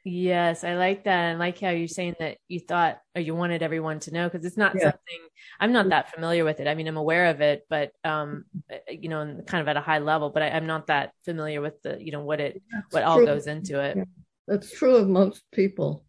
Yes, 0.10 0.64
I 0.64 0.76
like 0.76 1.04
that. 1.04 1.32
I 1.32 1.34
like 1.34 1.60
how 1.60 1.72
you're 1.72 1.90
saying 1.90 2.16
that 2.20 2.38
you 2.48 2.62
thought 2.62 3.02
or 3.14 3.22
you 3.22 3.36
wanted 3.36 3.62
everyone 3.62 4.00
to 4.02 4.12
know 4.12 4.30
because 4.30 4.46
it's 4.46 4.56
not 4.56 4.74
yeah. 4.74 4.84
something 4.84 5.28
I'm 5.60 5.74
not 5.74 5.90
that 5.90 6.14
familiar 6.14 6.46
with 6.46 6.62
it. 6.62 6.68
I 6.68 6.76
mean, 6.76 6.88
I'm 6.88 6.96
aware 6.96 7.26
of 7.26 7.42
it, 7.42 7.66
but 7.70 7.92
um, 8.06 8.46
eh, 8.70 8.78
you 8.90 9.10
know, 9.10 9.42
kind 9.46 9.62
of 9.62 9.68
at 9.68 9.76
a 9.76 9.82
high 9.82 10.00
level. 10.00 10.30
But 10.30 10.44
I, 10.44 10.48
am 10.48 10.66
not 10.66 10.88
that 10.88 11.12
familiar 11.26 11.60
with 11.60 11.82
the, 11.82 11.98
you 12.00 12.14
know, 12.14 12.22
what 12.22 12.40
it, 12.40 12.62
That's 12.72 12.94
what 12.94 13.02
true. 13.02 13.10
all 13.10 13.26
goes 13.26 13.48
into 13.48 13.82
it. 13.82 13.98
Yeah. 13.98 14.04
That's 14.48 14.72
true 14.72 14.96
of 14.96 15.10
most 15.10 15.44
people. 15.52 16.06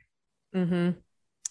Hmm. 0.54 0.90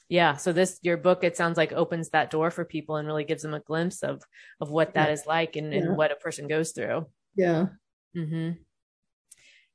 Yeah. 0.08 0.38
So 0.38 0.54
this, 0.54 0.80
your 0.84 0.96
book, 0.96 1.26
it 1.26 1.36
sounds 1.36 1.58
like 1.58 1.74
opens 1.74 2.12
that 2.12 2.32
door 2.32 2.50
for 2.50 2.64
people 2.64 2.96
and 2.96 3.08
really 3.08 3.26
gives 3.26 3.44
them 3.44 3.54
a 3.54 3.60
glimpse 3.60 4.04
of 4.04 4.24
of 4.62 4.70
what 4.70 4.94
that 4.94 5.10
yeah. 5.10 5.14
is 5.14 5.26
like 5.26 5.58
and, 5.58 5.74
and 5.74 5.98
what 5.98 6.14
a 6.14 6.16
person 6.16 6.48
goes 6.48 6.72
through. 6.72 7.08
Yeah. 7.36 7.68
Hmm. 8.16 8.52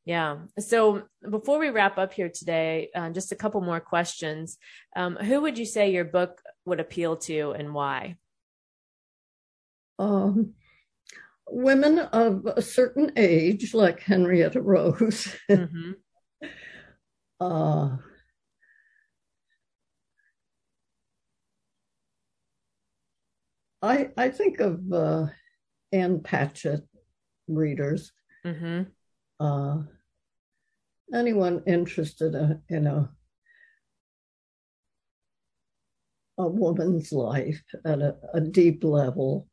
Yeah. 0.04 0.38
So 0.58 1.02
before 1.28 1.58
we 1.58 1.70
wrap 1.70 1.96
up 1.96 2.12
here 2.12 2.28
today, 2.28 2.90
uh, 2.94 3.10
just 3.10 3.30
a 3.30 3.36
couple 3.36 3.60
more 3.60 3.80
questions. 3.80 4.58
Um, 4.96 5.16
who 5.16 5.40
would 5.42 5.58
you 5.58 5.64
say 5.64 5.92
your 5.92 6.04
book 6.04 6.42
would 6.64 6.80
appeal 6.80 7.16
to 7.18 7.52
and 7.52 7.72
why? 7.72 8.16
Um, 10.00 10.54
women 11.48 12.00
of 12.00 12.46
a 12.46 12.62
certain 12.62 13.12
age, 13.16 13.74
like 13.74 14.00
Henrietta 14.00 14.60
Rose. 14.60 15.34
Mm-hmm. 15.50 15.92
uh, 17.40 17.96
I 23.82 24.10
I 24.16 24.28
think 24.30 24.60
of 24.60 24.92
uh, 24.92 25.26
Ann 25.92 26.20
Patchett 26.20 26.82
readers. 27.46 28.12
Mm-hmm 28.44 28.90
uh, 29.42 29.83
anyone 31.12 31.62
interested 31.66 32.61
in 32.68 32.87
a, 32.87 33.11
a 36.38 36.46
woman's 36.46 37.11
life 37.12 37.62
at 37.85 38.00
a, 38.00 38.14
a 38.35 38.40
deep 38.40 38.85
level, 38.85 39.48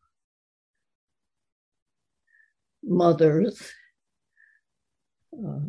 mothers, 2.83 3.71
uh, 5.33 5.59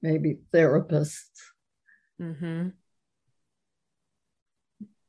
maybe 0.00 0.38
therapists. 0.52 1.28
Mm-hmm. 2.20 2.68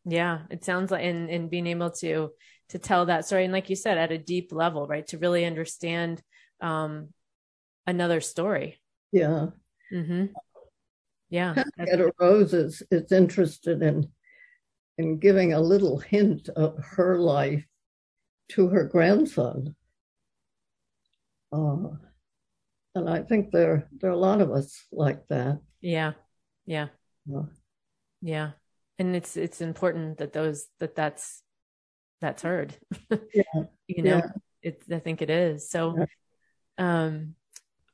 Yeah, 0.05 0.39
it 0.49 0.65
sounds 0.65 0.91
like 0.91 1.03
in 1.03 1.29
in 1.29 1.49
being 1.49 1.67
able 1.67 1.91
to 1.91 2.31
to 2.69 2.79
tell 2.79 3.05
that 3.05 3.25
story, 3.25 3.45
and 3.45 3.53
like 3.53 3.69
you 3.69 3.75
said, 3.75 3.97
at 3.97 4.11
a 4.11 4.17
deep 4.17 4.51
level, 4.51 4.85
right, 4.87 5.05
to 5.07 5.17
really 5.17 5.45
understand 5.45 6.21
um, 6.61 7.13
another 7.89 8.21
story. 8.21 8.79
Yeah. 9.11 9.47
Mm-hmm. 9.91 10.25
Yeah. 11.29 11.63
Henrietta 11.77 12.11
Rose 12.19 12.53
is, 12.53 12.83
is 12.91 13.11
interested 13.11 13.81
in 13.81 14.09
in 14.97 15.17
giving 15.17 15.53
a 15.53 15.61
little 15.61 15.97
hint 15.97 16.49
of 16.49 16.77
her 16.83 17.17
life 17.17 17.65
to 18.49 18.67
her 18.67 18.83
grandson. 18.83 19.73
Uh, 21.53 21.95
and 22.95 23.09
I 23.09 23.21
think 23.21 23.51
there 23.51 23.87
there 23.97 24.09
are 24.09 24.13
a 24.13 24.17
lot 24.17 24.41
of 24.41 24.51
us 24.51 24.85
like 24.91 25.25
that. 25.29 25.59
Yeah. 25.81 26.13
Yeah. 26.65 26.87
Yeah. 27.25 27.43
yeah. 28.21 28.51
And 28.97 29.15
it's 29.15 29.37
it's 29.37 29.61
important 29.61 30.17
that 30.17 30.33
those 30.33 30.67
that 30.79 30.95
that's 30.95 31.43
that's 32.21 32.43
heard. 32.43 32.75
Yeah. 33.33 33.63
you 33.87 34.03
know, 34.03 34.17
yeah. 34.17 34.31
it's 34.61 34.91
I 34.91 34.99
think 34.99 35.21
it 35.21 35.29
is. 35.29 35.69
So 35.69 35.95
yeah. 35.97 37.05
um 37.05 37.35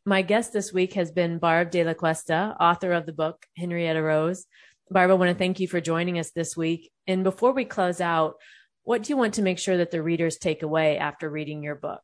my 0.06 0.22
guest 0.22 0.54
this 0.54 0.72
week 0.72 0.94
has 0.94 1.12
been 1.12 1.40
Barb 1.40 1.72
de 1.72 1.84
la 1.84 1.96
Cuesta, 1.96 2.56
author 2.60 2.94
of 2.94 3.08
the 3.08 3.14
book 3.14 3.44
Henrietta 3.58 4.02
Rose. 4.02 4.46
Barb, 4.92 5.10
I 5.10 5.16
want 5.16 5.32
to 5.32 5.38
thank 5.38 5.60
you 5.60 5.68
for 5.68 5.82
joining 5.82 6.20
us 6.20 6.30
this 6.30 6.56
week. 6.56 6.92
And 7.08 7.24
before 7.24 7.54
we 7.54 7.66
close 7.66 8.00
out, 8.00 8.36
what 8.84 9.02
do 9.02 9.12
you 9.12 9.18
want 9.18 9.34
to 9.36 9.42
make 9.42 9.58
sure 9.58 9.78
that 9.78 9.90
the 9.90 10.04
readers 10.04 10.38
take 10.38 10.62
away 10.62 11.00
after 11.00 11.28
reading 11.28 11.64
your 11.64 11.74
book? 11.74 12.04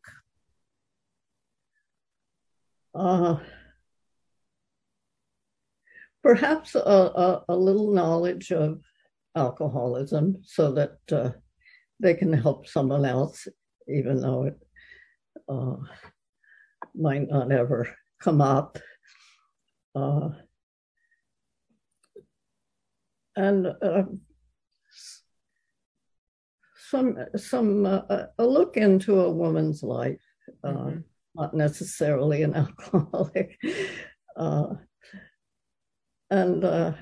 Uh, 2.95 3.37
perhaps 6.23 6.73
a, 6.73 6.79
a, 6.79 7.45
a, 7.49 7.55
little 7.55 7.93
knowledge 7.93 8.51
of 8.51 8.81
alcoholism 9.35 10.39
so 10.43 10.73
that 10.73 10.97
uh, 11.11 11.29
they 11.99 12.15
can 12.15 12.33
help 12.33 12.67
someone 12.67 13.05
else, 13.05 13.47
even 13.87 14.19
though 14.19 14.45
it 14.45 14.59
uh, 15.47 15.75
might 16.95 17.29
not 17.29 17.51
ever 17.51 17.87
come 18.21 18.41
up. 18.41 18.77
Uh, 19.95 20.29
and 23.35 23.67
uh, 23.67 24.03
some 26.89 27.17
some 27.35 27.85
uh, 27.85 28.01
a 28.37 28.45
look 28.45 28.77
into 28.77 29.21
a 29.21 29.31
woman's 29.31 29.83
life, 29.83 30.21
uh, 30.63 30.69
mm-hmm. 30.69 30.99
not 31.35 31.53
necessarily 31.53 32.43
an 32.43 32.53
alcoholic, 32.93 33.57
uh, 34.37 34.67
and 36.29 36.63
uh, 36.63 36.93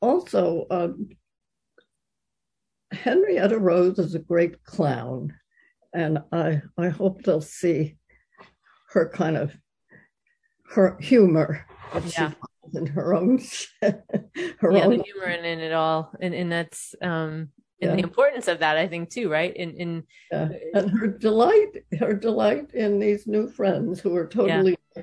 also 0.00 0.66
Henrietta 2.92 3.58
Rose 3.58 3.98
is 3.98 4.14
a 4.14 4.18
great 4.18 4.62
clown 4.64 5.32
and 5.94 6.18
I 6.32 6.62
I 6.78 6.88
hope 6.88 7.22
they'll 7.22 7.40
see 7.40 7.96
her 8.90 9.08
kind 9.08 9.36
of 9.36 9.56
her 10.70 10.96
humor 11.00 11.66
yeah. 12.06 12.32
in 12.74 12.86
her 12.86 13.14
own 13.14 13.38
her 13.82 14.72
yeah, 14.72 14.84
own. 14.84 14.98
the 14.98 15.02
humor 15.02 15.26
in, 15.26 15.44
in 15.44 15.60
it 15.60 15.72
all, 15.72 16.12
and 16.20 16.34
and 16.34 16.50
that's 16.50 16.94
um 17.02 17.48
and 17.80 17.90
yeah. 17.90 17.96
the 17.96 18.02
importance 18.02 18.48
of 18.48 18.60
that 18.60 18.76
I 18.76 18.86
think 18.86 19.10
too, 19.10 19.30
right? 19.30 19.54
In 19.56 19.74
in 19.76 20.04
yeah. 20.30 20.48
and 20.74 20.90
her 20.90 21.08
delight, 21.08 21.84
her 21.98 22.14
delight 22.14 22.72
in 22.74 22.98
these 22.98 23.26
new 23.26 23.48
friends 23.48 24.00
who 24.00 24.14
are 24.16 24.26
totally 24.26 24.76
yeah. 24.96 25.02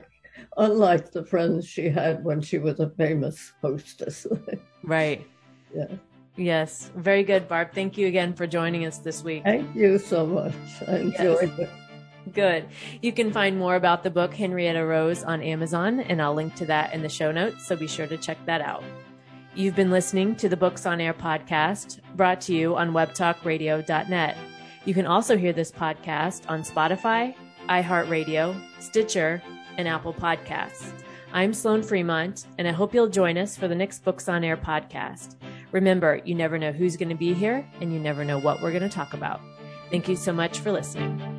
unlike 0.58 1.12
the 1.12 1.25
friends 1.25 1.67
she 1.67 1.89
had 1.89 2.23
when 2.23 2.41
she 2.41 2.58
was 2.58 2.80
a 2.80 2.89
famous 2.91 3.54
hostess. 3.62 4.25
right. 4.84 5.28
Yeah. 5.75 5.95
Yes, 6.39 6.89
very 6.95 7.23
good, 7.23 7.49
Barb. 7.49 7.73
Thank 7.73 7.97
you 7.97 8.08
again 8.08 8.34
for 8.34 8.47
joining 8.47 8.86
us 8.86 8.99
this 8.99 9.23
week. 9.23 9.43
Thank 9.43 9.75
you 9.75 9.97
so 9.97 10.25
much. 10.25 10.54
I 10.88 10.99
enjoyed 10.99 11.52
yes. 11.58 11.60
it. 11.60 11.69
Good. 12.34 12.65
You 13.02 13.12
can 13.12 13.34
find 13.34 13.58
more 13.58 13.75
about 13.75 14.04
the 14.04 14.10
book 14.10 14.34
Henrietta 14.34 14.86
Rose 14.86 15.21
on 15.23 15.41
Amazon, 15.41 15.99
and 15.99 16.21
I'll 16.21 16.34
link 16.34 16.56
to 16.56 16.65
that 16.67 16.93
in 16.93 17.02
the 17.02 17.10
show 17.10 17.34
notes, 17.34 17.67
so 17.67 17.75
be 17.75 17.88
sure 17.88 18.08
to 18.08 18.15
check 18.15 18.38
that 18.45 18.62
out. 18.62 18.86
You've 19.54 19.75
been 19.75 19.91
listening 19.91 20.38
to 20.38 20.47
the 20.47 20.56
Books 20.56 20.86
on 20.86 21.02
Air 21.02 21.13
podcast, 21.13 21.99
brought 22.15 22.39
to 22.41 22.56
you 22.56 22.78
on 22.78 22.93
webtalkradio.net. 22.93 24.38
You 24.86 24.93
can 24.93 25.08
also 25.08 25.36
hear 25.36 25.52
this 25.52 25.73
podcast 25.73 26.49
on 26.49 26.62
Spotify, 26.62 27.36
iHeartRadio, 27.67 28.62
Stitcher, 28.80 29.43
and 29.78 29.89
Apple 29.89 30.13
Podcasts. 30.13 30.93
I'm 31.34 31.54
Sloan 31.54 31.84
Fremont, 31.84 32.45
and 32.58 32.65
I 32.65 32.71
hope 32.71 32.93
you'll 32.93 33.10
join 33.10 33.38
us 33.38 33.58
for 33.58 33.67
the 33.67 33.75
next 33.75 34.06
Books 34.06 34.30
on 34.30 34.45
Air 34.45 34.56
podcast. 34.56 35.36
Remember, 35.72 36.20
you 36.26 36.36
never 36.36 36.58
know 36.58 36.72
who's 36.72 36.98
going 36.98 37.10
to 37.10 37.16
be 37.16 37.34
here, 37.34 37.68
and 37.82 37.94
you 37.94 38.00
never 38.00 38.26
know 38.26 38.40
what 38.40 38.62
we're 38.62 38.72
going 38.72 38.84
to 38.84 38.90
talk 38.90 39.14
about. 39.14 39.40
Thank 39.92 40.08
you 40.08 40.16
so 40.16 40.34
much 40.34 40.60
for 40.60 40.72
listening. 40.72 41.38